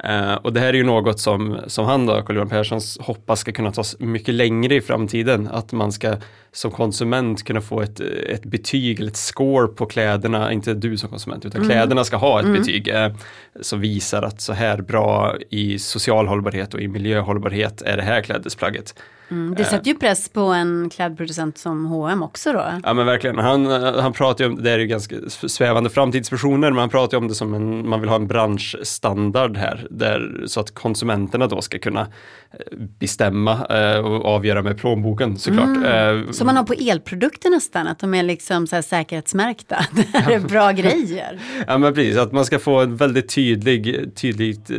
Uh, 0.06 0.34
och 0.34 0.54
det 0.54 0.60
här 0.60 0.68
är 0.68 0.74
ju 0.74 0.84
något 0.84 1.20
som, 1.20 1.60
som 1.68 1.86
han 1.86 2.06
då, 2.06 2.22
Carl-Johan 2.22 2.50
Persson, 2.50 2.82
hoppas 3.00 3.39
ska 3.39 3.51
kunna 3.51 3.72
tas 3.72 4.00
mycket 4.00 4.34
längre 4.34 4.75
i 4.75 4.82
framtiden. 4.82 5.48
Att 5.48 5.72
man 5.72 5.92
ska 5.92 6.16
som 6.51 6.72
konsument 6.72 7.44
kunna 7.44 7.62
få 7.62 7.82
ett, 7.82 8.00
ett 8.30 8.46
betyg 8.46 9.00
eller 9.00 9.12
ett 9.12 9.18
score 9.18 9.68
på 9.68 9.86
kläderna, 9.86 10.51
inte 10.51 10.74
du 10.74 10.98
som 10.98 11.10
konsument, 11.10 11.46
utan 11.46 11.62
mm. 11.62 11.70
kläderna 11.70 12.04
ska 12.04 12.18
ha 12.18 12.39
ett 12.39 12.46
mm. 12.46 12.60
betyg 12.60 12.88
uh, 12.88 13.16
som 13.62 13.80
visar 13.80 14.22
att 14.22 14.42
så 14.42 14.54
här 14.54 14.82
bra 14.82 15.36
i 15.50 15.80
social 15.80 16.27
hållbarhet 16.27 16.74
och 16.74 16.82
i 16.82 16.88
miljöhållbarhet 16.88 17.82
är 17.82 17.98
det 17.98 18.04
här 18.04 18.22
klädesplagget. 18.22 18.96
Mm, 19.29 19.55
det 19.55 19.65
sätter 19.65 19.88
ju 19.88 19.98
press 19.98 20.29
på 20.29 20.41
en 20.41 20.89
klädproducent 20.89 21.57
som 21.57 21.86
H&M 21.86 22.24
också 22.24 22.53
då. 22.53 22.72
Ja 22.84 22.93
men 22.93 23.05
verkligen, 23.05 23.38
han, 23.38 23.65
han 24.00 24.13
pratar 24.13 24.43
ju 24.43 24.50
om, 24.51 24.63
det 24.63 24.72
är 24.72 24.79
ju 24.79 24.88
ganska 24.88 25.15
svävande 25.29 25.89
framtidsversioner, 25.89 26.72
men 26.72 26.79
han 26.79 26.89
pratar 26.89 27.17
ju 27.17 27.22
om 27.22 27.27
det 27.27 27.36
som 27.36 27.53
en, 27.53 27.89
man 27.89 28.00
vill 28.00 28.10
ha 28.10 28.15
en 28.15 28.27
branschstandard 28.27 29.57
här, 29.57 29.88
där, 29.89 30.43
så 30.46 30.60
att 30.60 30.74
konsumenterna 30.74 31.48
då 31.48 31.62
ska 31.62 31.79
kunna 31.79 32.01
eh, 32.01 32.77
bestämma 33.00 33.65
eh, 33.69 33.98
och 33.98 34.25
avgöra 34.25 34.62
med 34.62 34.77
plånboken 34.77 35.38
såklart. 35.38 35.77
Mm. 35.77 36.25
Eh, 36.25 36.31
som 36.31 36.46
man 36.46 36.57
har 36.57 36.63
på 36.63 36.74
elprodukter 36.74 37.50
nästan, 37.50 37.88
att 37.88 38.00
de 38.00 38.13
är 38.13 38.24
liksom 38.24 38.67
så 38.67 38.81
säkerhetsmärkta, 38.81 39.86
det 39.91 40.17
här 40.17 40.31
är 40.31 40.39
bra 40.39 40.72
grejer. 40.72 41.39
Ja 41.67 41.77
men 41.77 41.93
precis, 41.93 42.17
att 42.17 42.31
man 42.31 42.46
ska 42.46 42.60
få 42.60 42.79
en 42.79 42.96
väldigt 42.96 43.36
tydlig, 43.36 44.12
tydligt 44.15 44.72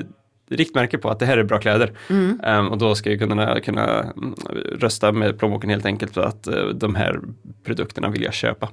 riktmärke 0.50 0.98
på 0.98 1.10
att 1.10 1.18
det 1.18 1.26
här 1.26 1.38
är 1.38 1.44
bra 1.44 1.58
kläder. 1.58 1.92
Mm. 2.08 2.40
Um, 2.46 2.68
och 2.68 2.78
då 2.78 2.94
ska 2.94 3.10
ju 3.10 3.18
kunderna 3.18 3.60
kunna 3.60 4.00
mm, 4.00 4.34
rösta 4.72 5.12
med 5.12 5.38
plånboken 5.38 5.70
helt 5.70 5.86
enkelt 5.86 6.14
för 6.14 6.20
att 6.20 6.48
uh, 6.48 6.68
de 6.68 6.94
här 6.94 7.20
produkterna 7.64 8.08
vill 8.08 8.22
jag 8.22 8.34
köpa. 8.34 8.68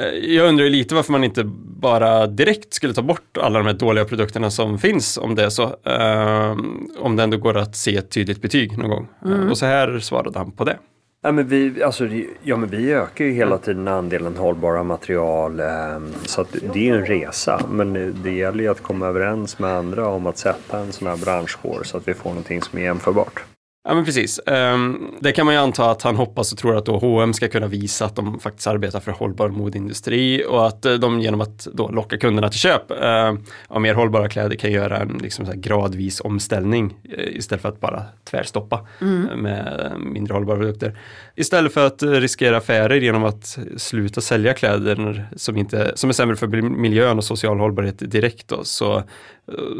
Uh, 0.00 0.34
jag 0.34 0.48
undrar 0.48 0.64
ju 0.64 0.70
lite 0.70 0.94
varför 0.94 1.12
man 1.12 1.24
inte 1.24 1.44
bara 1.80 2.26
direkt 2.26 2.74
skulle 2.74 2.94
ta 2.94 3.02
bort 3.02 3.38
alla 3.40 3.58
de 3.58 3.66
här 3.66 3.74
dåliga 3.74 4.04
produkterna 4.04 4.50
som 4.50 4.78
finns 4.78 5.18
om 5.18 5.34
det 5.34 5.44
är 5.44 5.50
så. 5.50 5.64
Uh, 5.64 6.58
om 6.98 7.16
det 7.16 7.22
ändå 7.22 7.36
går 7.36 7.56
att 7.56 7.76
se 7.76 7.96
ett 7.96 8.10
tydligt 8.10 8.42
betyg 8.42 8.78
någon 8.78 8.90
gång. 8.90 9.08
Mm. 9.24 9.50
och 9.50 9.58
så 9.58 9.66
här 9.66 9.98
svarade 9.98 10.38
han 10.38 10.50
på 10.50 10.64
det. 10.64 10.78
Ja 11.22 11.32
men, 11.32 11.48
vi, 11.48 11.82
alltså, 11.82 12.08
ja, 12.42 12.56
men 12.56 12.68
vi 12.68 12.92
ökar 12.92 13.24
ju 13.24 13.32
hela 13.32 13.58
tiden 13.58 13.88
andelen 13.88 14.36
hållbara 14.36 14.82
material. 14.82 15.60
Eh, 15.60 16.00
så 16.26 16.46
det 16.72 16.78
är 16.78 16.84
ju 16.84 16.98
en 16.98 17.06
resa. 17.06 17.60
Men 17.70 18.14
det 18.22 18.30
gäller 18.30 18.64
ju 18.64 18.70
att 18.70 18.82
komma 18.82 19.06
överens 19.06 19.58
med 19.58 19.70
andra 19.70 20.08
om 20.08 20.26
att 20.26 20.38
sätta 20.38 20.78
en 20.78 20.92
sån 20.92 21.08
här 21.08 21.16
branschscore 21.16 21.84
så 21.84 21.96
att 21.96 22.08
vi 22.08 22.14
får 22.14 22.30
någonting 22.30 22.62
som 22.62 22.78
är 22.78 22.82
jämförbart. 22.82 23.44
Ja 23.84 23.94
men 23.94 24.04
precis. 24.04 24.40
Um, 24.46 25.14
det 25.20 25.32
kan 25.32 25.46
man 25.46 25.54
ju 25.54 25.60
anta 25.60 25.90
att 25.90 26.02
han 26.02 26.16
hoppas 26.16 26.52
och 26.52 26.58
tror 26.58 26.76
att 26.76 26.86
då 26.86 26.98
H&M 26.98 27.34
ska 27.34 27.48
kunna 27.48 27.66
visa 27.66 28.04
att 28.04 28.16
de 28.16 28.40
faktiskt 28.40 28.66
arbetar 28.66 29.00
för 29.00 29.12
hållbar 29.12 29.48
modeindustri 29.48 30.44
och 30.48 30.66
att 30.66 30.86
uh, 30.86 30.94
de 30.94 31.20
genom 31.20 31.40
att 31.40 31.68
då 31.72 31.88
locka 31.88 32.18
kunderna 32.18 32.48
till 32.48 32.60
köp 32.60 32.90
uh, 32.90 33.40
av 33.68 33.80
mer 33.80 33.94
hållbara 33.94 34.28
kläder 34.28 34.56
kan 34.56 34.72
göra 34.72 34.96
en 34.96 35.18
liksom, 35.22 35.46
gradvis 35.54 36.20
omställning 36.20 36.96
uh, 37.18 37.36
istället 37.36 37.62
för 37.62 37.68
att 37.68 37.80
bara 37.80 38.02
tvärstoppa 38.24 38.86
mm. 39.00 39.42
med 39.42 39.92
mindre 39.98 40.34
hållbara 40.34 40.56
produkter. 40.56 40.98
Istället 41.40 41.74
för 41.74 41.86
att 41.86 42.02
riskera 42.02 42.56
affärer 42.56 42.96
genom 42.96 43.24
att 43.24 43.58
sluta 43.76 44.20
sälja 44.20 44.54
kläder 44.54 45.28
som, 45.36 45.56
inte, 45.56 45.92
som 45.94 46.10
är 46.10 46.14
sämre 46.14 46.36
för 46.36 46.46
miljön 46.62 47.18
och 47.18 47.24
social 47.24 47.58
hållbarhet 47.58 47.98
direkt 47.98 48.48
då, 48.48 48.64
så 48.64 49.02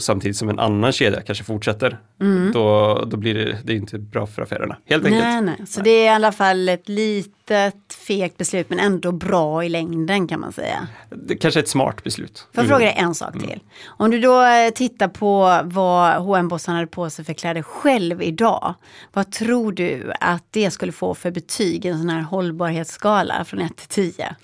samtidigt 0.01 0.37
som 0.37 0.49
en 0.49 0.59
annan 0.59 0.93
kedja 0.93 1.21
kanske 1.21 1.45
fortsätter. 1.45 1.99
Mm. 2.21 2.53
Då, 2.53 2.95
då 3.07 3.17
blir 3.17 3.35
det, 3.35 3.59
det 3.65 3.75
inte 3.75 3.99
bra 3.99 4.27
för 4.27 4.43
affärerna. 4.43 4.77
Helt 4.87 5.05
enkelt. 5.05 5.25
Nej, 5.25 5.43
nej. 5.43 5.67
Så 5.67 5.81
det 5.81 5.91
är 5.91 6.05
i 6.05 6.09
alla 6.09 6.33
fall 6.33 6.69
ett 6.69 6.89
litet 6.89 7.75
fegt 8.07 8.37
beslut 8.37 8.71
men 8.71 8.79
ändå 8.79 9.13
bra 9.13 9.65
i 9.65 9.69
längden 9.69 10.29
kan 10.29 10.41
man 10.41 10.53
säga. 10.53 10.89
Det 11.11 11.37
kanske 11.37 11.61
är 11.61 11.63
ett 11.63 11.69
smart 11.69 12.05
beslut. 12.05 12.47
Får 12.55 12.65
jag 12.65 12.69
fråga 12.69 12.85
dig 12.85 12.95
en 12.99 13.15
sak 13.15 13.33
till? 13.33 13.45
Mm. 13.45 13.61
Om 13.87 14.11
du 14.11 14.21
då 14.21 14.43
eh, 14.43 14.71
tittar 14.71 15.09
på 15.09 15.61
vad 15.65 16.39
hm 16.39 16.49
bossen 16.49 16.75
hade 16.75 16.87
på 16.87 17.11
sig 17.11 17.25
för 17.25 17.33
kläder 17.33 17.63
själv 17.63 18.23
idag. 18.23 18.75
Vad 19.13 19.33
tror 19.33 19.73
du 19.73 20.13
att 20.21 20.45
det 20.51 20.71
skulle 20.71 20.93
få 20.93 21.15
för 21.15 21.31
betyg 21.51 21.87
en 21.87 21.99
sån 21.99 22.09
här 22.09 22.23
hållbarhetsskala 22.23 23.45
från 23.45 23.61
1 23.61 23.77
till 23.77 23.89
10? 23.89 24.37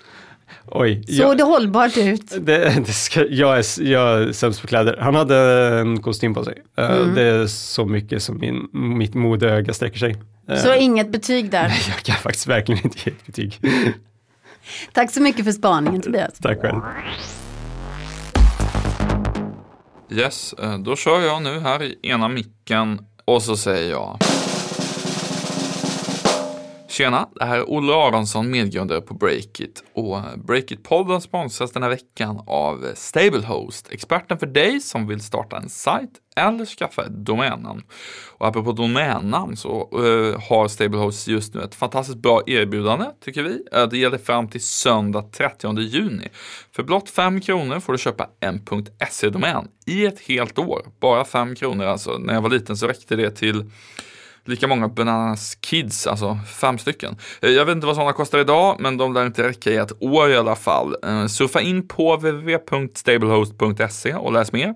Oj, 0.65 1.03
Såg 1.03 1.15
jag, 1.15 1.37
det 1.37 1.43
hållbart 1.43 1.97
ut? 1.97 2.45
Det, 2.45 2.85
det 2.85 2.93
ska, 2.93 3.25
jag, 3.25 3.57
är, 3.57 3.81
jag 3.81 4.21
är 4.21 4.31
sämst 4.31 4.61
på 4.61 4.67
kläder. 4.67 4.97
Han 5.01 5.15
hade 5.15 5.37
en 5.79 6.01
kostym 6.01 6.33
på 6.33 6.43
sig. 6.43 6.63
Eh, 6.77 6.91
mm. 6.91 7.15
Det 7.15 7.21
är 7.21 7.47
så 7.47 7.85
mycket 7.85 8.23
som 8.23 8.39
min, 8.39 8.69
mitt 8.97 9.13
modeöga 9.13 9.73
sträcker 9.73 9.99
sig. 9.99 10.15
Så 10.47 10.71
uh, 10.71 10.83
inget 10.83 11.11
betyg 11.11 11.51
där? 11.51 11.67
Nej, 11.67 11.81
jag 11.87 11.97
kan 11.97 12.15
faktiskt 12.15 12.47
verkligen 12.47 12.83
inte 12.83 12.97
ge 13.03 13.11
ett 13.11 13.25
betyg. 13.25 13.59
Tack 14.93 15.11
så 15.11 15.21
mycket 15.21 15.45
för 15.45 15.51
spaningen 15.51 16.01
Tobias. 16.01 16.39
Tack 16.41 16.61
själv. 16.61 16.81
Yes, 20.11 20.53
eh, 20.53 20.77
då 20.77 20.95
kör 20.95 21.21
jag 21.21 21.41
nu 21.41 21.59
här 21.59 21.83
i 21.83 21.99
ena 22.01 22.27
micken 22.27 22.99
och 23.25 23.43
så 23.43 23.57
säger 23.57 23.91
jag 23.91 24.19
Tjena, 26.97 27.29
det 27.35 27.45
här 27.45 27.57
är 27.57 27.69
Olle 27.69 27.93
Aronsson, 27.93 28.51
medgrundare 28.51 29.01
på 29.01 29.13
Breakit. 29.13 29.83
Och 29.93 30.17
Breakit-podden 30.17 31.19
sponsras 31.19 31.71
den 31.71 31.83
här 31.83 31.89
veckan 31.89 32.43
av 32.47 32.87
Stablehost, 32.95 33.91
experten 33.91 34.39
för 34.39 34.47
dig 34.47 34.81
som 34.81 35.07
vill 35.07 35.21
starta 35.21 35.57
en 35.57 35.69
sajt 35.69 36.09
eller 36.35 36.65
skaffa 36.65 37.05
ett 37.05 37.25
domännamn. 37.25 37.83
Och 38.37 38.47
apropå 38.47 38.71
domännamn 38.71 39.57
så 39.57 39.89
uh, 39.99 40.39
har 40.49 40.67
Stablehost 40.67 41.27
just 41.27 41.53
nu 41.53 41.61
ett 41.61 41.75
fantastiskt 41.75 42.17
bra 42.17 42.41
erbjudande, 42.47 43.05
tycker 43.25 43.43
vi. 43.43 43.49
Uh, 43.49 43.89
det 43.89 43.97
gäller 43.97 44.17
fram 44.17 44.47
till 44.49 44.63
söndag 44.63 45.21
30 45.21 45.79
juni. 45.79 46.27
För 46.71 46.83
blott 46.83 47.09
5 47.09 47.41
kronor 47.41 47.79
får 47.79 47.93
du 47.93 47.99
köpa 47.99 48.29
en 48.39 48.65
.se-domän 49.09 49.67
i 49.85 50.05
ett 50.05 50.19
helt 50.19 50.59
år. 50.59 50.81
Bara 50.99 51.25
5 51.25 51.55
kronor 51.55 51.85
alltså. 51.85 52.17
När 52.17 52.33
jag 52.33 52.41
var 52.41 52.49
liten 52.49 52.77
så 52.77 52.87
räckte 52.87 53.15
det 53.15 53.31
till 53.31 53.71
lika 54.47 54.67
många 54.67 54.87
Bananas 54.87 55.55
Kids, 55.55 56.07
alltså 56.07 56.39
fem 56.61 56.77
stycken. 56.77 57.15
Eh, 57.41 57.49
jag 57.49 57.65
vet 57.65 57.75
inte 57.75 57.87
vad 57.87 57.95
sådana 57.95 58.13
kostar 58.13 58.39
idag, 58.39 58.77
men 58.79 58.97
de 58.97 59.13
lär 59.13 59.25
inte 59.25 59.47
räcka 59.47 59.69
i 59.71 59.75
ett 59.75 60.03
år 60.03 60.29
i 60.29 60.37
alla 60.37 60.55
fall. 60.55 60.95
Eh, 61.03 61.27
surfa 61.27 61.61
in 61.61 61.87
på 61.87 62.15
www.stablehost.se 62.15 64.13
och 64.13 64.33
läs 64.33 64.51
mer. 64.51 64.75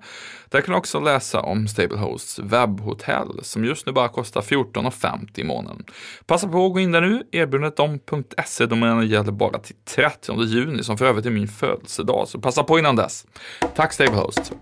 Där 0.49 0.61
kan 0.61 0.71
du 0.71 0.77
också 0.77 0.99
läsa 0.99 1.41
om 1.41 1.67
Stablehosts 1.67 2.39
webbhotell 2.39 3.39
som 3.41 3.65
just 3.65 3.85
nu 3.85 3.91
bara 3.91 4.09
kostar 4.09 4.41
14,50 4.41 5.39
i 5.39 5.43
månaden. 5.43 5.83
Passa 6.25 6.47
på 6.47 6.65
att 6.65 6.73
gå 6.73 6.79
in 6.79 6.91
där 6.91 7.01
nu. 7.01 7.23
Erbjudandet 7.31 7.79
om 7.79 7.99
.se-domänen 8.45 9.07
gäller 9.07 9.31
bara 9.31 9.59
till 9.59 9.75
30 9.95 10.43
juni 10.43 10.83
som 10.83 10.97
för 10.97 11.05
övrigt 11.05 11.25
är 11.25 11.31
min 11.31 11.47
födelsedag, 11.47 12.27
så 12.27 12.39
passa 12.39 12.63
på 12.63 12.79
innan 12.79 12.95
dess. 12.95 13.25
Tack 13.75 13.93
Stablehost! 13.93 14.53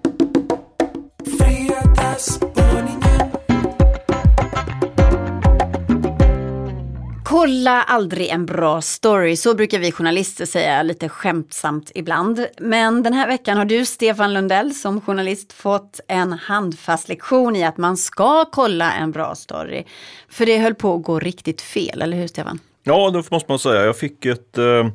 Kolla 7.29 7.83
aldrig 7.83 8.29
en 8.29 8.45
bra 8.45 8.81
story, 8.81 9.35
så 9.35 9.55
brukar 9.55 9.79
vi 9.79 9.91
journalister 9.91 10.45
säga 10.45 10.83
lite 10.83 11.09
skämtsamt 11.09 11.91
ibland. 11.95 12.47
Men 12.57 13.03
den 13.03 13.13
här 13.13 13.27
veckan 13.27 13.57
har 13.57 13.65
du, 13.65 13.85
Stefan 13.85 14.33
Lundell, 14.33 14.75
som 14.75 15.01
journalist 15.01 15.53
fått 15.53 15.99
en 16.07 16.33
handfast 16.33 17.09
lektion 17.09 17.55
i 17.55 17.63
att 17.63 17.77
man 17.77 17.97
ska 17.97 18.45
kolla 18.45 18.93
en 18.93 19.11
bra 19.11 19.35
story. 19.35 19.83
För 20.29 20.45
det 20.45 20.57
höll 20.57 20.75
på 20.75 20.95
att 20.95 21.03
gå 21.03 21.19
riktigt 21.19 21.61
fel, 21.61 22.01
eller 22.01 22.17
hur 22.17 22.27
Stefan? 22.27 22.59
Ja, 22.83 23.09
det 23.09 23.31
måste 23.31 23.51
man 23.51 23.59
säga. 23.59 23.85
Jag 23.85 23.97
fick 23.97 24.25
ett... 24.25 24.57
Eh, 24.57 24.87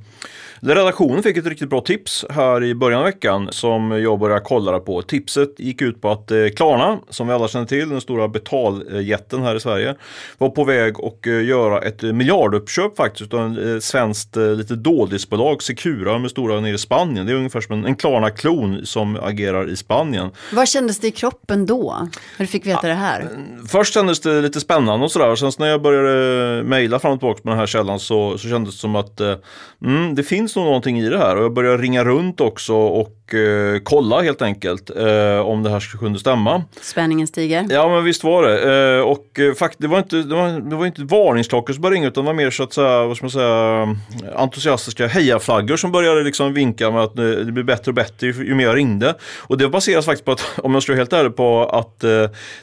redaktionen 0.67 1.23
fick 1.23 1.37
ett 1.37 1.47
riktigt 1.47 1.71
bra 1.71 1.81
tips 1.81 2.25
här 2.31 2.65
i 2.65 2.75
början 2.75 2.99
av 2.99 3.05
veckan 3.05 3.49
som 3.51 3.91
jag 3.91 4.19
började 4.19 4.41
kolla 4.45 4.81
på. 4.81 5.03
Tipset 5.03 5.61
gick 5.61 5.83
ut 5.83 6.01
på 6.01 6.11
att 6.11 6.31
eh, 6.31 6.39
Klarna, 6.57 6.99
som 7.11 7.27
vi 7.27 7.33
alla 7.33 7.49
känner 7.49 7.67
till, 7.67 7.89
den 7.89 8.01
stora 8.01 8.29
betaljätten 8.29 9.43
här 9.43 9.57
i 9.57 9.61
Sverige, 9.61 9.95
var 10.39 10.51
på 10.51 10.65
väg 10.65 10.95
att 10.99 11.27
eh, 11.27 11.45
göra 11.45 11.81
ett 11.81 12.03
miljarduppköp 12.03 12.97
faktiskt 12.97 13.35
av 13.35 13.59
eh, 13.59 13.79
svenskt 13.79 14.37
eh, 14.37 14.51
lite 14.51 14.75
dålisbolag, 14.75 15.63
Secura, 15.63 16.19
med 16.19 16.31
stora 16.31 16.61
nere 16.61 16.75
i 16.75 16.79
Spanien. 16.79 17.27
Det 17.27 17.33
är 17.33 17.37
ungefär 17.37 17.61
som 17.61 17.85
en, 17.85 17.97
Klarna-klon 17.97 18.87
som 18.87 19.17
agerar 19.23 19.71
i 19.71 19.77
Spanien. 19.77 20.31
Vad 20.53 20.69
kändes 20.69 20.99
det 20.99 21.07
i 21.07 21.11
kroppen 21.11 21.67
då? 21.67 22.09
När 22.39 22.47
du 22.47 22.47
fick 22.47 22.67
veta 22.67 22.89
det 22.89 22.95
här? 22.95 23.29
Först 23.69 23.95
kändes 23.95 24.21
det 24.21 24.41
lite 24.41 24.61
spännande 24.61 25.05
och 25.05 25.13
sådär. 25.13 25.37
Sen 25.37 25.53
när 25.59 25.67
jag 25.67 25.83
började 25.83 26.63
mejla 26.63 26.99
fram 26.99 27.13
och 27.13 27.19
tillbaka 27.19 27.41
med 27.45 27.53
den 27.53 27.59
här 27.59 27.67
källan 27.67 28.01
så, 28.01 28.39
så 28.39 28.49
kändes 28.49 28.75
det 28.75 28.81
som 28.81 28.97
att 28.97 29.21
eh, 29.21 29.35
mm, 29.83 30.15
det 30.15 30.23
finns 30.23 30.54
nog 30.57 30.65
någonting 30.65 30.99
i 30.99 31.09
det 31.09 31.19
här. 31.19 31.37
Och 31.37 31.45
jag 31.45 31.53
började 31.53 31.83
ringa 31.83 32.05
runt 32.05 32.41
också 32.41 32.75
och 32.75 33.35
eh, 33.35 33.81
kolla 33.83 34.23
helt 34.23 34.43
enkelt 34.43 34.91
eh, 34.91 35.39
om 35.39 35.63
det 35.63 35.71
här 35.71 35.99
kunde 35.99 36.19
stämma. 36.19 36.63
Spänningen 36.81 37.27
stiger. 37.27 37.67
Ja 37.71 37.89
men 37.89 38.05
visst 38.05 38.25
var 38.25 38.43
det. 38.43 38.97
Eh, 38.97 39.01
och 39.01 39.41
eh, 39.41 39.55
fakt 39.55 39.77
det 39.79 39.89
var 39.89 39.99
inte, 39.99 40.17
det 40.17 40.35
var, 40.35 40.71
det 40.71 40.77
var 40.77 40.87
inte 40.87 41.03
varningsklockor 41.03 41.73
som 41.73 41.83
började 41.83 41.97
ringa 41.97 42.09
utan 42.09 42.25
det 42.25 42.27
var 42.27 42.35
mer 42.35 42.51
så 42.51 42.63
att 42.63 42.73
säga, 42.73 43.07
vad 43.07 43.17
ska 43.17 43.25
man 43.25 43.31
säga, 43.31 43.97
entusiastiska 44.37 45.07
hejaflaggor 45.07 45.77
som 45.77 45.93
började 45.93 46.23
liksom 46.23 46.55
vinka 46.55 46.91
med 46.91 47.03
att 47.03 47.19
eh, 47.19 47.25
det 47.25 47.53
blir 47.53 47.65
bättre 47.65 47.91
och 47.91 47.95
bättre 47.95 48.27
ju, 48.27 48.55
mer 48.55 48.65
jag 48.65 48.77
ringde. 48.77 49.15
Och 49.41 49.59
det 49.59 49.69
baseras 49.69 50.05
faktiskt 50.05 50.25
på 50.25 50.33
att, 50.33 50.45
om 50.63 50.75
jag 50.75 50.83
ska 50.83 50.93
vara 50.93 51.01
helt 51.01 51.13
ärlig 51.13 51.37
på 51.37 51.65
att 51.65 52.05
eh, 52.05 52.11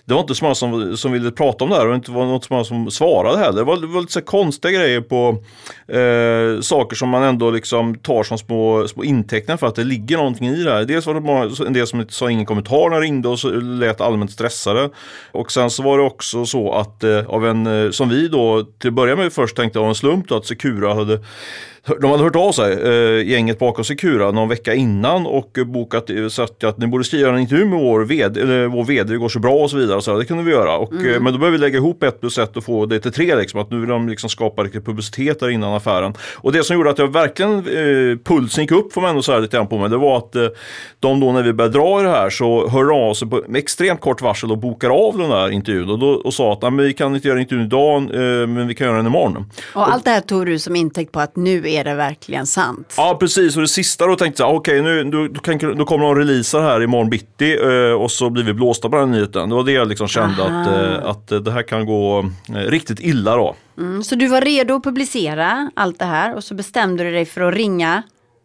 det 0.05 0.13
var 0.13 0.21
inte 0.21 0.36
så 0.36 0.45
många 0.45 0.55
som, 0.55 0.98
som 0.98 1.12
ville 1.12 1.31
prata 1.31 1.63
om 1.63 1.69
det 1.69 1.75
här 1.75 1.88
och 1.88 1.95
inte 1.95 2.12
var 2.12 2.25
något 2.25 2.45
så 2.45 2.53
många 2.53 2.63
som 2.63 2.91
svarade 2.91 3.38
heller. 3.39 3.57
Det 3.57 3.63
var, 3.63 3.77
det 3.77 3.88
var 3.88 4.01
lite 4.01 4.13
så 4.13 4.21
konstiga 4.21 4.79
grejer 4.79 5.01
på 5.01 5.43
saker 6.62 6.95
som 6.95 7.10
man 7.10 7.24
ändå 7.24 7.51
liksom 7.51 7.70
Liksom 7.71 7.95
tar 7.95 8.23
som 8.23 8.37
små, 8.37 8.87
små 8.87 9.03
intäkter 9.03 9.57
för 9.57 9.67
att 9.67 9.75
det 9.75 9.83
ligger 9.83 10.17
någonting 10.17 10.47
i 10.47 10.63
det 10.63 10.71
här. 10.71 10.85
Dels 10.85 11.05
var 11.05 11.13
det 11.13 11.19
många, 11.19 11.51
en 11.67 11.73
del 11.73 11.87
som 11.87 12.05
sa 12.09 12.31
ingen 12.31 12.45
kommentar 12.45 12.89
när 12.89 12.95
jag 12.95 13.03
ringde 13.03 13.27
och 13.29 13.39
så 13.39 13.49
lät 13.49 14.01
allmänt 14.01 14.31
stressade. 14.31 14.89
Och 15.31 15.51
sen 15.51 15.69
så 15.69 15.83
var 15.83 15.97
det 15.97 16.03
också 16.03 16.45
så 16.45 16.73
att 16.73 17.03
eh, 17.03 17.25
av 17.27 17.47
en, 17.47 17.67
eh, 17.67 17.91
som 17.91 18.09
vi 18.09 18.27
då 18.27 18.63
till 18.79 18.87
att 18.87 18.93
börja 18.93 19.15
med 19.15 19.33
först 19.33 19.55
tänkte 19.55 19.79
av 19.79 19.87
en 19.87 19.95
slump 19.95 20.27
då, 20.27 20.35
att 20.35 20.45
Secura 20.45 20.93
hade 20.93 21.19
de 22.01 22.11
hade 22.11 22.23
hört 22.23 22.35
av 22.35 22.51
sig, 22.51 22.73
eh, 22.73 23.27
gänget 23.29 23.59
bakom 23.59 23.83
Secura, 23.85 24.31
någon 24.31 24.50
vecka 24.50 24.73
innan 24.73 25.25
och 25.25 25.57
bokat, 25.65 26.09
eh, 26.09 26.27
sagt 26.27 26.63
att 26.63 26.77
ni 26.77 26.88
borde 26.88 27.03
skriva 27.03 27.29
en 27.29 27.39
intervju 27.39 27.65
med 27.65 27.79
vår 27.79 28.05
vd, 28.05 28.41
eller 28.41 28.67
vår 28.67 28.83
vd, 28.83 29.11
det 29.13 29.17
går 29.17 29.29
så 29.29 29.39
bra 29.39 29.53
och 29.53 29.69
så 29.71 29.77
vidare. 29.77 30.01
Så 30.01 30.17
det 30.17 30.25
kunde 30.25 30.43
vi 30.43 30.51
göra. 30.51 30.77
Och, 30.77 30.91
Mm. 30.93 31.13
eh, 31.13 31.19
men 31.19 31.33
då 31.33 31.39
behöver 31.39 31.57
vi 31.57 31.61
lägga 31.61 31.77
ihop 31.77 32.03
ett 32.03 32.19
plus 32.21 32.38
ett 32.38 32.57
och 32.57 32.63
få 32.63 32.85
det 32.85 33.00
till 33.00 33.11
tre. 33.11 33.35
Liksom, 33.35 33.59
att 33.59 33.71
nu 33.71 33.79
vill 33.79 33.89
de 33.89 34.09
liksom 34.09 34.29
skapa 34.29 34.63
riktig 34.63 34.85
publicitet 34.85 35.39
där 35.39 35.50
innan 35.50 35.73
affären. 35.73 36.13
Och 36.35 36.51
det 36.51 36.63
som 36.63 36.75
gjorde 36.75 36.89
att 36.89 36.97
jag 37.00 37.13
verkligen, 37.13 37.53
eh, 37.57 38.17
pulsen 38.23 38.63
gick 38.63 38.71
upp 38.71 38.93
får 38.93 39.01
man 39.01 39.09
ändå 39.09 39.21
säga 39.21 39.39
lite 39.39 39.57
grann 39.57 39.67
på 39.67 39.77
mig, 39.77 39.89
det 39.89 39.97
var 39.97 40.17
att 40.17 40.35
eh, 40.35 40.47
de 41.00 41.19
då 41.19 41.31
när 41.31 41.43
vi 41.43 41.53
började 41.53 41.77
dra 41.77 42.00
i 42.00 42.03
det 42.03 42.09
här 42.09 42.29
så 42.29 42.67
hörde 42.67 42.93
av 42.93 43.13
sig 43.13 43.29
på 43.29 43.41
med 43.47 43.59
extremt 43.59 44.01
kort 44.01 44.21
varsel 44.21 44.51
och 44.51 44.57
bokar 44.57 44.89
av 44.89 45.17
den 45.17 45.29
där 45.29 45.50
intervjun 45.50 45.89
och, 45.89 46.00
då, 46.00 46.07
och 46.09 46.33
sa 46.33 46.53
att 46.53 46.61
"Nej, 46.61 46.71
men 46.71 46.85
vi 46.85 46.93
kan 46.93 47.15
inte 47.15 47.27
göra 47.27 47.39
intervjun 47.39 47.65
idag, 47.65 47.95
eh, 48.01 48.47
men 48.47 48.67
vi 48.67 48.75
kan 48.75 48.88
göra 48.88 48.97
den 48.97 49.05
imorgon. 49.07 49.45
Och 49.75 49.93
allt 49.93 50.05
det 50.05 50.11
här 50.11 50.21
tog 50.21 50.45
du 50.45 50.59
som 50.59 50.75
intäkt 50.75 51.11
på 51.11 51.20
att 51.20 51.35
nu 51.35 51.67
är 51.72 51.84
det 51.84 51.94
verkligen 51.96 52.46
sant. 52.48 52.94
Ja 52.98 53.18
precis 53.20 53.55
och 53.55 53.62
det 53.62 53.68
sista 53.68 54.07
då 54.07 54.16
tänkte 54.16 54.44
jag 54.44 54.55
okej 54.55 54.81
nu 54.81 55.03
då, 55.03 55.27
då, 55.27 55.40
kan, 55.42 55.77
då 55.77 55.86
kommer 55.86 56.05
de 56.05 56.16
releasa 56.16 56.62
här 56.62 56.84
imorgon 56.84 57.10
bitti 57.10 57.57
eh, 57.64 57.94
och 58.01 58.12
så 58.12 58.29
blir 58.29 58.44
vi 58.44 58.53
blåsta 58.53 58.90
på 58.90 58.96
den 58.98 59.12
nyheten. 59.12 59.50
Det 59.50 59.55
var 59.55 59.64
det 59.64 59.72
jag 59.72 59.88
liksom 59.88 60.07
kände 60.07 60.44
att, 60.44 60.68
Aha. 60.68 60.81
eh, 60.81 61.05
att 61.05 61.31
eh, 61.31 61.40
det 61.40 61.51
här 61.51 61.64
kan 61.64 61.86
gå 61.86 62.25
riktigt 62.48 63.00
illa 63.00 63.36
då. 63.36 63.55
Mm, 63.77 64.03
så 64.03 64.16
du 64.16 64.27
var 64.27 64.42
redo 64.42 64.75
att 64.75 64.84
publicera 64.84 65.72
allt 65.75 66.00
det 66.00 66.05
här 66.05 66.36
och 66.36 66.44
så 66.44 66.53
bestämde 66.53 67.03
du 67.03 67.12
dig 67.12 67.25
för 67.25 67.42
att 67.42 67.53
ringa 67.53 68.03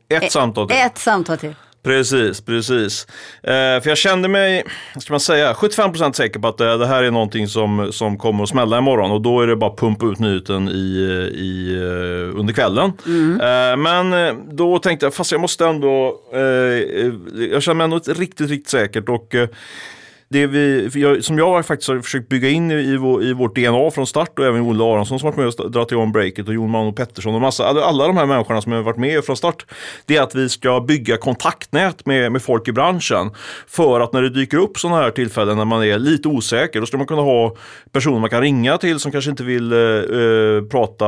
Ett 0.09 0.33
samtal 0.33 0.69
till. 0.69 0.77
ett 0.77 0.99
samtal 0.99 1.39
till. 1.39 1.55
Precis, 1.87 2.41
precis. 2.41 3.07
Eh, 3.43 3.53
för 3.53 3.89
jag 3.89 3.99
kände 3.99 4.29
mig, 4.29 4.65
ska 5.01 5.13
man 5.13 5.21
säga, 5.21 5.53
75% 5.53 6.13
säker 6.13 6.41
på 6.41 6.49
att 6.49 6.59
det, 6.59 6.77
det 6.77 6.87
här 6.87 7.03
är 7.03 7.11
någonting 7.11 7.49
som, 7.49 7.93
som 7.93 8.19
kommer 8.19 8.43
att 8.43 8.49
smälla 8.49 8.79
imorgon 8.79 9.11
och 9.11 9.21
då 9.21 9.41
är 9.41 9.47
det 9.47 9.57
bara 9.57 9.71
att 9.71 9.79
pumpa 9.79 10.07
ut 10.07 10.19
nyheten 10.19 10.69
i, 10.69 10.73
i, 11.35 11.77
eh, 11.77 12.39
under 12.41 12.53
kvällen. 12.53 12.93
Eh, 13.41 13.77
men 13.77 14.13
eh, 14.13 14.35
då 14.53 14.79
tänkte 14.79 15.07
jag, 15.07 15.15
fast 15.15 15.33
jag 15.33 15.41
måste 15.41 15.67
ändå, 15.67 16.21
eh, 16.33 16.41
eh, 16.41 17.13
jag 17.51 17.63
känner 17.63 17.75
mig 17.75 17.85
ändå 17.85 17.99
riktigt, 17.99 18.51
riktigt 18.51 18.69
säkert 18.69 19.09
och 19.09 19.35
det 20.29 20.47
vi, 20.47 20.91
jag, 20.95 21.25
som 21.25 21.39
jag 21.39 21.67
faktiskt 21.67 21.89
har 21.89 22.01
försökt 22.01 22.29
bygga 22.29 22.49
in 22.49 22.71
i, 22.71 22.75
i, 22.75 22.97
vår, 22.97 23.25
i 23.25 23.33
vårt 23.33 23.55
DNA 23.57 23.91
från 23.91 24.07
start 24.07 24.39
och 24.39 24.45
även 24.47 24.61
Olle 24.61 24.85
Aronsson 24.85 25.19
som 25.19 25.27
varit 25.27 25.37
med 25.37 25.47
och 25.47 25.71
dragit 25.71 25.93
igång 25.93 26.13
breaket 26.13 26.49
och 26.49 26.55
Jon 26.55 26.71
Mano 26.71 26.93
Pettersson 26.93 27.35
och 27.35 27.41
massa, 27.41 27.67
alla, 27.67 27.83
alla 27.83 28.07
de 28.07 28.17
här 28.17 28.27
människorna 28.27 28.63
som 28.63 28.73
har 28.73 28.83
varit 28.83 28.97
med 28.97 29.25
från 29.25 29.37
start. 29.37 29.67
Det 30.07 30.17
är 30.17 30.23
att 30.23 30.35
vi 30.35 30.49
ska 30.49 30.81
bygga 30.81 31.17
kontaktnät 31.17 32.07
med, 32.07 32.33
med 32.33 32.43
folk 32.43 32.69
i 32.69 32.73
branschen. 32.73 33.31
För 33.67 34.01
att 34.01 34.13
när 34.13 34.23
det 34.23 34.31
dyker 34.31 34.57
upp 34.57 34.79
sådana 34.79 35.03
här 35.03 35.11
tillfällen 35.11 35.57
när 35.57 35.65
man 35.65 35.85
är 35.85 35.99
lite 35.99 36.29
osäker, 36.29 36.81
då 36.81 36.87
ska 36.87 36.97
man 36.97 37.07
kunna 37.07 37.23
ha 37.23 37.57
personer 37.93 38.19
man 38.19 38.31
kan 38.31 38.41
ringa 38.41 38.79
till 38.79 39.01
som 39.01 39.13
kanske 39.13 39.31
inte 39.31 39.45
vill 39.45 39.73
eh, 39.73 39.79
eh, 39.79 40.63
prata 40.71 41.07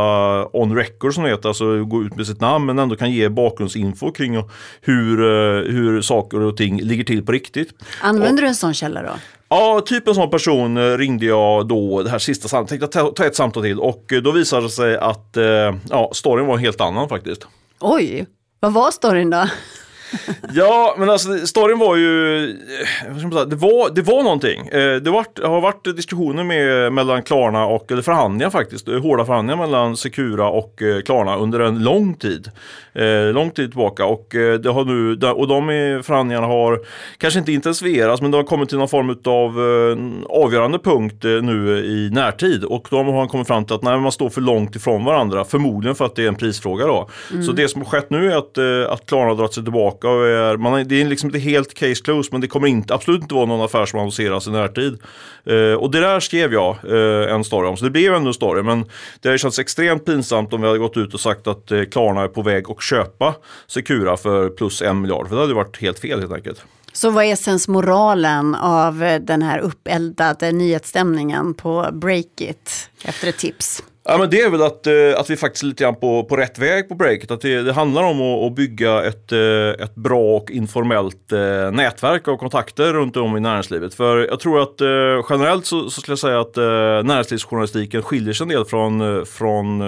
on 0.53 0.77
record 0.77 1.15
som 1.15 1.25
det 1.25 1.31
heter, 1.31 1.49
alltså 1.49 1.85
gå 1.85 2.03
ut 2.03 2.17
med 2.17 2.27
sitt 2.27 2.41
namn 2.41 2.67
men 2.67 2.79
ändå 2.79 2.97
kan 2.97 3.13
ge 3.13 3.29
bakgrundsinfo 3.29 4.13
kring 4.13 4.37
hur, 4.81 5.21
eh, 5.21 5.73
hur 5.73 6.03
saker 6.03 6.41
och 6.41 6.57
ting 6.57 6.81
ligger 6.81 7.05
till 7.05 7.27
på 7.27 7.33
riktigt. 7.33 7.69
Använder 8.01 8.43
du 8.43 8.49
en 8.49 8.55
sån 8.55 8.75
källa 8.75 9.03
då? 9.03 9.08
Ja, 9.49 9.81
typ 9.87 10.09
en 10.09 10.15
sån 10.15 10.31
person 10.31 10.77
eh, 10.77 10.99
ringde 10.99 11.27
jag 11.27 11.69
då 11.69 12.03
det 12.03 12.11
här 12.11 12.19
sista 12.19 12.49
samtalet. 12.49 12.81
Tänkte 12.81 13.01
ta, 13.01 13.11
ta 13.11 13.25
ett 13.25 13.37
samtal 13.37 13.63
till 13.63 13.81
och 13.81 14.13
eh, 14.13 14.23
då 14.23 14.33
visade 14.33 14.63
det 14.63 14.71
sig 14.71 14.97
att 14.97 15.37
eh, 15.37 15.45
ja, 15.91 16.11
storyn 16.13 16.47
var 16.47 16.55
en 16.55 16.61
helt 16.61 16.81
annan 16.81 17.09
faktiskt. 17.09 17.47
Oj, 17.81 18.27
vad 18.61 18.73
var 18.73 18.91
storyn 18.91 19.31
då? 19.31 19.47
Ja, 20.53 20.95
men 20.99 21.11
alltså 21.11 21.47
storyn 21.47 21.79
var 21.79 21.97
ju, 21.97 22.45
eh, 22.45 23.47
det 23.47 23.57
var, 23.57 23.95
det 23.95 24.03
var 24.03 24.23
någonting. 24.23 24.69
Eh, 24.69 24.97
Det 24.97 25.11
var, 25.11 25.47
har 25.49 25.61
varit 25.61 25.97
diskussioner 25.97 26.45
med, 26.45 26.93
mellan 26.93 27.23
Klarna 27.23 27.67
och, 27.67 27.93
eller 27.93 28.03
förhandlingar 28.03 28.51
faktiskt, 28.51 28.89
eh, 28.89 29.01
hårda 29.01 29.25
förhandlingar 29.25 29.57
mellan 29.67 29.97
Secura 29.97 30.49
och 30.49 30.83
Klarna 31.05 31.37
under 31.37 31.61
en 31.61 31.85
lång 31.85 32.15
tid. 32.15 32.51
Lång 33.33 33.51
tid 33.51 33.71
tillbaka 33.71 34.05
och 34.05 34.27
det 34.31 34.69
har 34.69 34.85
nu, 34.85 35.29
och 35.33 35.49
de 35.49 35.67
förhandlingarna 36.05 36.47
har 36.47 36.81
kanske 37.19 37.39
inte 37.39 37.53
intensifierats 37.53 38.23
men 38.23 38.31
det 38.31 38.37
har 38.37 38.45
kommit 38.45 38.69
till 38.69 38.79
någon 38.79 38.89
form 38.89 39.11
av 39.25 39.59
avgörande 40.29 40.79
punkt 40.79 41.25
nu 41.25 41.79
i 41.85 42.11
närtid 42.13 42.65
och 42.65 42.87
de 42.91 43.07
har 43.07 43.27
kommit 43.27 43.47
fram 43.47 43.65
till 43.65 43.77
att 43.77 43.83
nej, 43.83 43.99
man 43.99 44.13
står 44.13 44.31
för 44.31 44.41
långt 44.41 44.77
ifrån 44.77 45.05
varandra, 45.05 45.45
förmodligen 45.45 45.95
för 45.95 46.05
att 46.05 46.17
det 46.17 46.25
är 46.25 46.29
en 46.29 46.35
prisfråga 46.35 46.87
då. 46.87 47.09
Mm. 47.31 47.43
Så 47.43 47.53
det 47.53 47.69
som 47.69 47.83
har 47.83 47.89
skett 47.89 48.11
nu 48.11 48.33
är 48.33 48.37
att, 48.37 48.59
att 48.93 49.07
Klarna 49.07 49.29
har 49.29 49.35
dragit 49.35 49.55
sig 49.55 49.63
tillbaka 49.63 49.98
och 50.05 50.27
är, 50.27 50.57
man, 50.57 50.89
det 50.89 51.01
är 51.01 51.05
liksom 51.05 51.29
inte 51.29 51.39
helt 51.39 51.75
case 51.75 52.03
closed 52.05 52.33
men 52.33 52.41
det 52.41 52.47
kommer 52.47 52.69
inte, 52.69 52.95
absolut 52.95 53.23
inte 53.23 53.35
vara 53.35 53.47
någon 53.47 53.65
affär 53.65 53.87
som 53.87 53.99
annonseras 53.99 54.47
i 54.47 54.51
närtid. 54.51 54.99
Eh, 55.45 55.73
och 55.73 55.91
det 55.91 56.01
där 56.01 56.21
skrev 56.21 56.53
jag 56.53 56.77
eh, 56.85 57.35
en 57.35 57.45
story 57.45 57.69
om, 57.69 57.77
så 57.77 57.85
det 57.85 57.91
blev 57.91 58.15
ändå 58.15 58.29
en 58.29 58.35
story 58.35 58.63
men 58.63 58.85
det 59.21 59.29
hade 59.29 59.39
känts 59.39 59.59
extremt 59.59 60.05
pinsamt 60.05 60.53
om 60.53 60.61
vi 60.61 60.67
hade 60.67 60.79
gått 60.79 60.97
ut 60.97 61.15
och 61.15 61.21
sagt 61.21 61.47
att 61.47 61.71
eh, 61.71 61.83
Klarna 61.85 62.23
är 62.23 62.29
på 62.29 62.43
väg 62.43 62.71
att 62.71 62.83
köpa 62.83 63.35
Secura 63.67 64.17
för 64.17 64.49
plus 64.49 64.83
en 64.83 65.01
miljard, 65.01 65.29
för 65.29 65.35
det 65.35 65.41
hade 65.41 65.55
varit 65.55 65.81
helt 65.81 65.99
fel 65.99 66.21
helt 66.21 66.33
enkelt. 66.33 66.65
Så 66.93 67.11
vad 67.11 67.25
är 67.25 67.37
sensmoralen 67.37 68.55
av 68.55 69.19
den 69.21 69.43
här 69.43 69.59
uppeldade 69.59 70.53
nyhetsstämningen 70.53 71.55
på 71.55 71.89
Breakit 71.93 72.91
efter 73.05 73.29
ett 73.29 73.39
tips? 73.39 73.83
Ja, 74.11 74.19
men 74.19 74.31
det 74.31 74.41
är 74.41 74.51
väl 74.51 74.63
att, 74.63 74.87
eh, 74.87 74.95
att 75.17 75.31
vi 75.31 75.37
faktiskt 75.37 75.63
är 75.63 75.67
lite 75.67 75.85
grann 75.85 75.95
på, 75.95 76.25
på 76.25 76.37
rätt 76.37 76.59
väg 76.59 76.89
på 76.89 76.95
breaket. 76.95 77.31
Att 77.31 77.41
det, 77.41 77.63
det 77.63 77.73
handlar 77.73 78.03
om 78.03 78.21
att, 78.21 78.47
att 78.47 78.55
bygga 78.57 79.05
ett, 79.05 79.33
eh, 79.33 79.85
ett 79.85 79.95
bra 79.95 80.37
och 80.37 80.51
informellt 80.51 81.33
eh, 81.33 81.71
nätverk 81.71 82.29
av 82.29 82.37
kontakter 82.37 82.93
runt 82.93 83.17
om 83.17 83.37
i 83.37 83.41
näringslivet. 83.41 83.95
För 83.95 84.27
jag 84.27 84.41
tror 84.41 84.63
att 84.63 84.75
generellt 85.31 85.67
så, 85.67 85.91
så 85.91 86.01
skulle 86.01 86.13
jag 86.13 86.19
säga 86.19 86.41
att 86.41 86.57
näringslivsjournalistiken 87.07 88.03
skiljer 88.03 88.33
sig 88.33 88.45
en 88.45 88.49
del 88.49 88.65
från, 88.65 89.27
från 89.27 89.83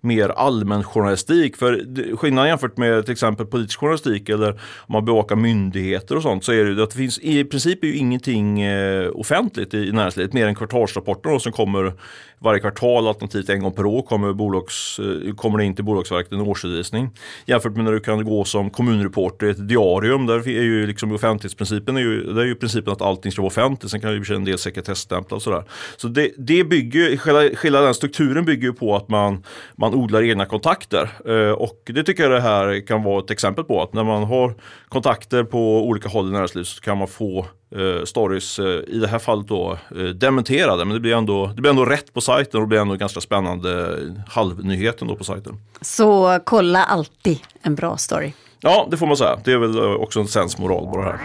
mer 0.00 0.28
allmän 0.28 0.84
journalistik. 0.84 1.56
För 1.56 2.16
skillnaden 2.16 2.48
jämfört 2.48 2.76
med 2.76 3.04
till 3.04 3.12
exempel 3.12 3.46
politisk 3.46 3.80
journalistik 3.80 4.28
eller 4.28 4.50
om 4.52 4.92
man 4.92 5.04
bevakar 5.04 5.36
myndigheter 5.36 6.16
och 6.16 6.22
sånt 6.22 6.44
så 6.44 6.52
är 6.52 6.64
det 6.64 6.70
ju 6.70 6.82
att 6.82 6.90
det 6.90 6.96
finns 6.96 7.18
i 7.18 7.44
princip 7.44 7.84
är 7.84 7.88
ju 7.88 7.96
ingenting 7.96 8.60
eh, 8.60 9.10
offentligt 9.14 9.74
i, 9.74 9.92
näringslivet 9.92 10.32
mer 10.32 10.46
än 10.46 10.54
kvartalsrapporter 10.54 11.38
som 11.38 11.52
kommer 11.52 11.92
varje 12.38 12.60
kvartal 12.60 13.08
alternativt 13.08 13.48
en 13.48 13.60
gång 13.60 13.72
per 13.72 13.86
år 13.86 14.02
kommer, 14.02 14.32
bolags, 14.32 14.98
eh, 14.98 15.34
kommer 15.34 15.58
det 15.58 15.64
in 15.64 15.74
till 15.74 15.84
Bolagsverket 15.84 16.32
en 16.32 16.40
årsredovisning. 16.40 17.10
Jämfört 17.46 17.76
med 17.76 17.84
när 17.84 17.92
du 17.92 18.00
kan 18.00 18.24
gå 18.24 18.44
som 18.44 18.70
kommunreporter 18.70 19.46
i 19.46 19.50
ett 19.50 19.68
diarium 19.68 20.26
där 20.26 20.48
är 20.48 20.62
ju 20.62 20.86
liksom 20.86 21.12
offentlighetsprincipen 21.12 21.96
är 21.96 22.00
ju, 22.00 22.32
där 22.32 22.42
är 22.42 22.46
ju 22.46 22.54
principen 22.54 22.92
att 22.92 23.02
allting 23.02 23.32
ska 23.32 23.42
vara 23.42 23.46
offentligt. 23.46 23.90
Sen 23.90 24.00
kan 24.00 24.10
det 24.10 24.28
ju 24.28 24.34
en 24.34 24.44
del 24.44 24.58
sekretesstämplar 24.58 25.36
och 25.36 25.42
sådär. 25.42 25.64
Så 25.96 26.08
det, 26.08 26.30
det 26.38 26.64
bygger, 26.64 27.26
hela, 27.26 27.56
hela 27.62 27.80
den 27.80 27.94
strukturen 27.94 28.44
bygger 28.44 28.68
ju 28.68 28.72
på 28.72 28.96
att 28.96 29.08
man, 29.08 29.44
man 29.76 29.87
odlar 29.94 30.22
egna 30.22 30.46
kontakter. 30.46 31.10
Eh, 31.26 31.52
och 31.52 31.82
det 31.84 32.02
tycker 32.02 32.22
jag 32.22 32.32
det 32.32 32.40
här 32.40 32.86
kan 32.86 33.02
vara 33.02 33.18
ett 33.18 33.30
exempel 33.30 33.64
på. 33.64 33.82
Att 33.82 33.92
när 33.92 34.04
man 34.04 34.24
har 34.24 34.54
kontakter 34.88 35.44
på 35.44 35.86
olika 35.86 36.08
håll 36.08 36.28
i 36.28 36.32
näringslivet 36.32 36.68
så 36.68 36.80
kan 36.80 36.98
man 36.98 37.08
få 37.08 37.46
eh, 37.76 38.04
stories, 38.04 38.58
eh, 38.58 38.66
i 38.66 38.98
det 38.98 39.08
här 39.08 39.18
fallet 39.18 39.48
då 39.48 39.78
dementerade. 40.14 40.84
Men 40.84 40.94
det 40.94 41.00
blir, 41.00 41.14
ändå, 41.14 41.46
det 41.46 41.60
blir 41.60 41.70
ändå 41.70 41.84
rätt 41.84 42.12
på 42.12 42.20
sajten 42.20 42.60
och 42.60 42.66
det 42.66 42.68
blir 42.68 42.80
ändå 42.80 42.94
ganska 42.94 43.20
spännande 43.20 43.98
halvnyheten 44.28 45.08
då 45.08 45.16
på 45.16 45.24
sajten. 45.24 45.60
Så 45.80 46.40
kolla 46.44 46.84
alltid 46.84 47.38
en 47.62 47.74
bra 47.74 47.96
story. 47.96 48.32
Ja, 48.60 48.88
det 48.90 48.96
får 48.96 49.06
man 49.06 49.16
säga. 49.16 49.38
Det 49.44 49.52
är 49.52 49.58
väl 49.58 49.78
också 49.78 50.20
en 50.20 50.28
sensmoral 50.28 50.92
på 50.92 50.96
det 50.96 51.04
här. 51.04 51.20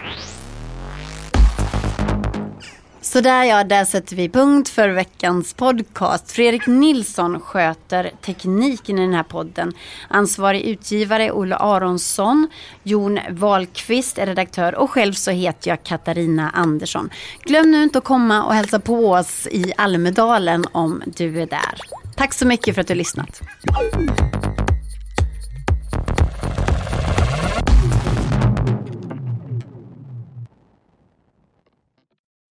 Så 3.13 3.21
där 3.21 3.43
ja, 3.43 3.63
där 3.63 3.85
sätter 3.85 4.15
vi 4.15 4.29
punkt 4.29 4.69
för 4.69 4.89
veckans 4.89 5.53
podcast. 5.53 6.31
Fredrik 6.31 6.67
Nilsson 6.67 7.39
sköter 7.39 8.11
tekniken 8.21 8.99
i 8.99 9.01
den 9.01 9.13
här 9.13 9.23
podden. 9.23 9.73
Ansvarig 10.07 10.61
utgivare 10.61 11.31
Olle 11.31 11.55
Aronsson. 11.55 12.47
Jon 12.83 13.19
Wahlqvist 13.29 14.17
är 14.17 14.25
redaktör 14.25 14.75
och 14.75 14.91
själv 14.91 15.13
så 15.13 15.31
heter 15.31 15.69
jag 15.69 15.83
Katarina 15.83 16.49
Andersson. 16.49 17.09
Glöm 17.43 17.71
nu 17.71 17.83
inte 17.83 17.97
att 17.97 18.03
komma 18.03 18.43
och 18.43 18.53
hälsa 18.53 18.79
på 18.79 19.11
oss 19.11 19.47
i 19.51 19.73
Almedalen 19.77 20.65
om 20.71 21.03
du 21.05 21.41
är 21.41 21.47
där. 21.47 21.79
Tack 22.15 22.33
så 22.33 22.47
mycket 22.47 22.75
för 22.75 22.81
att 22.81 22.87
du 22.87 22.93
har 22.93 22.97
lyssnat. 22.97 23.41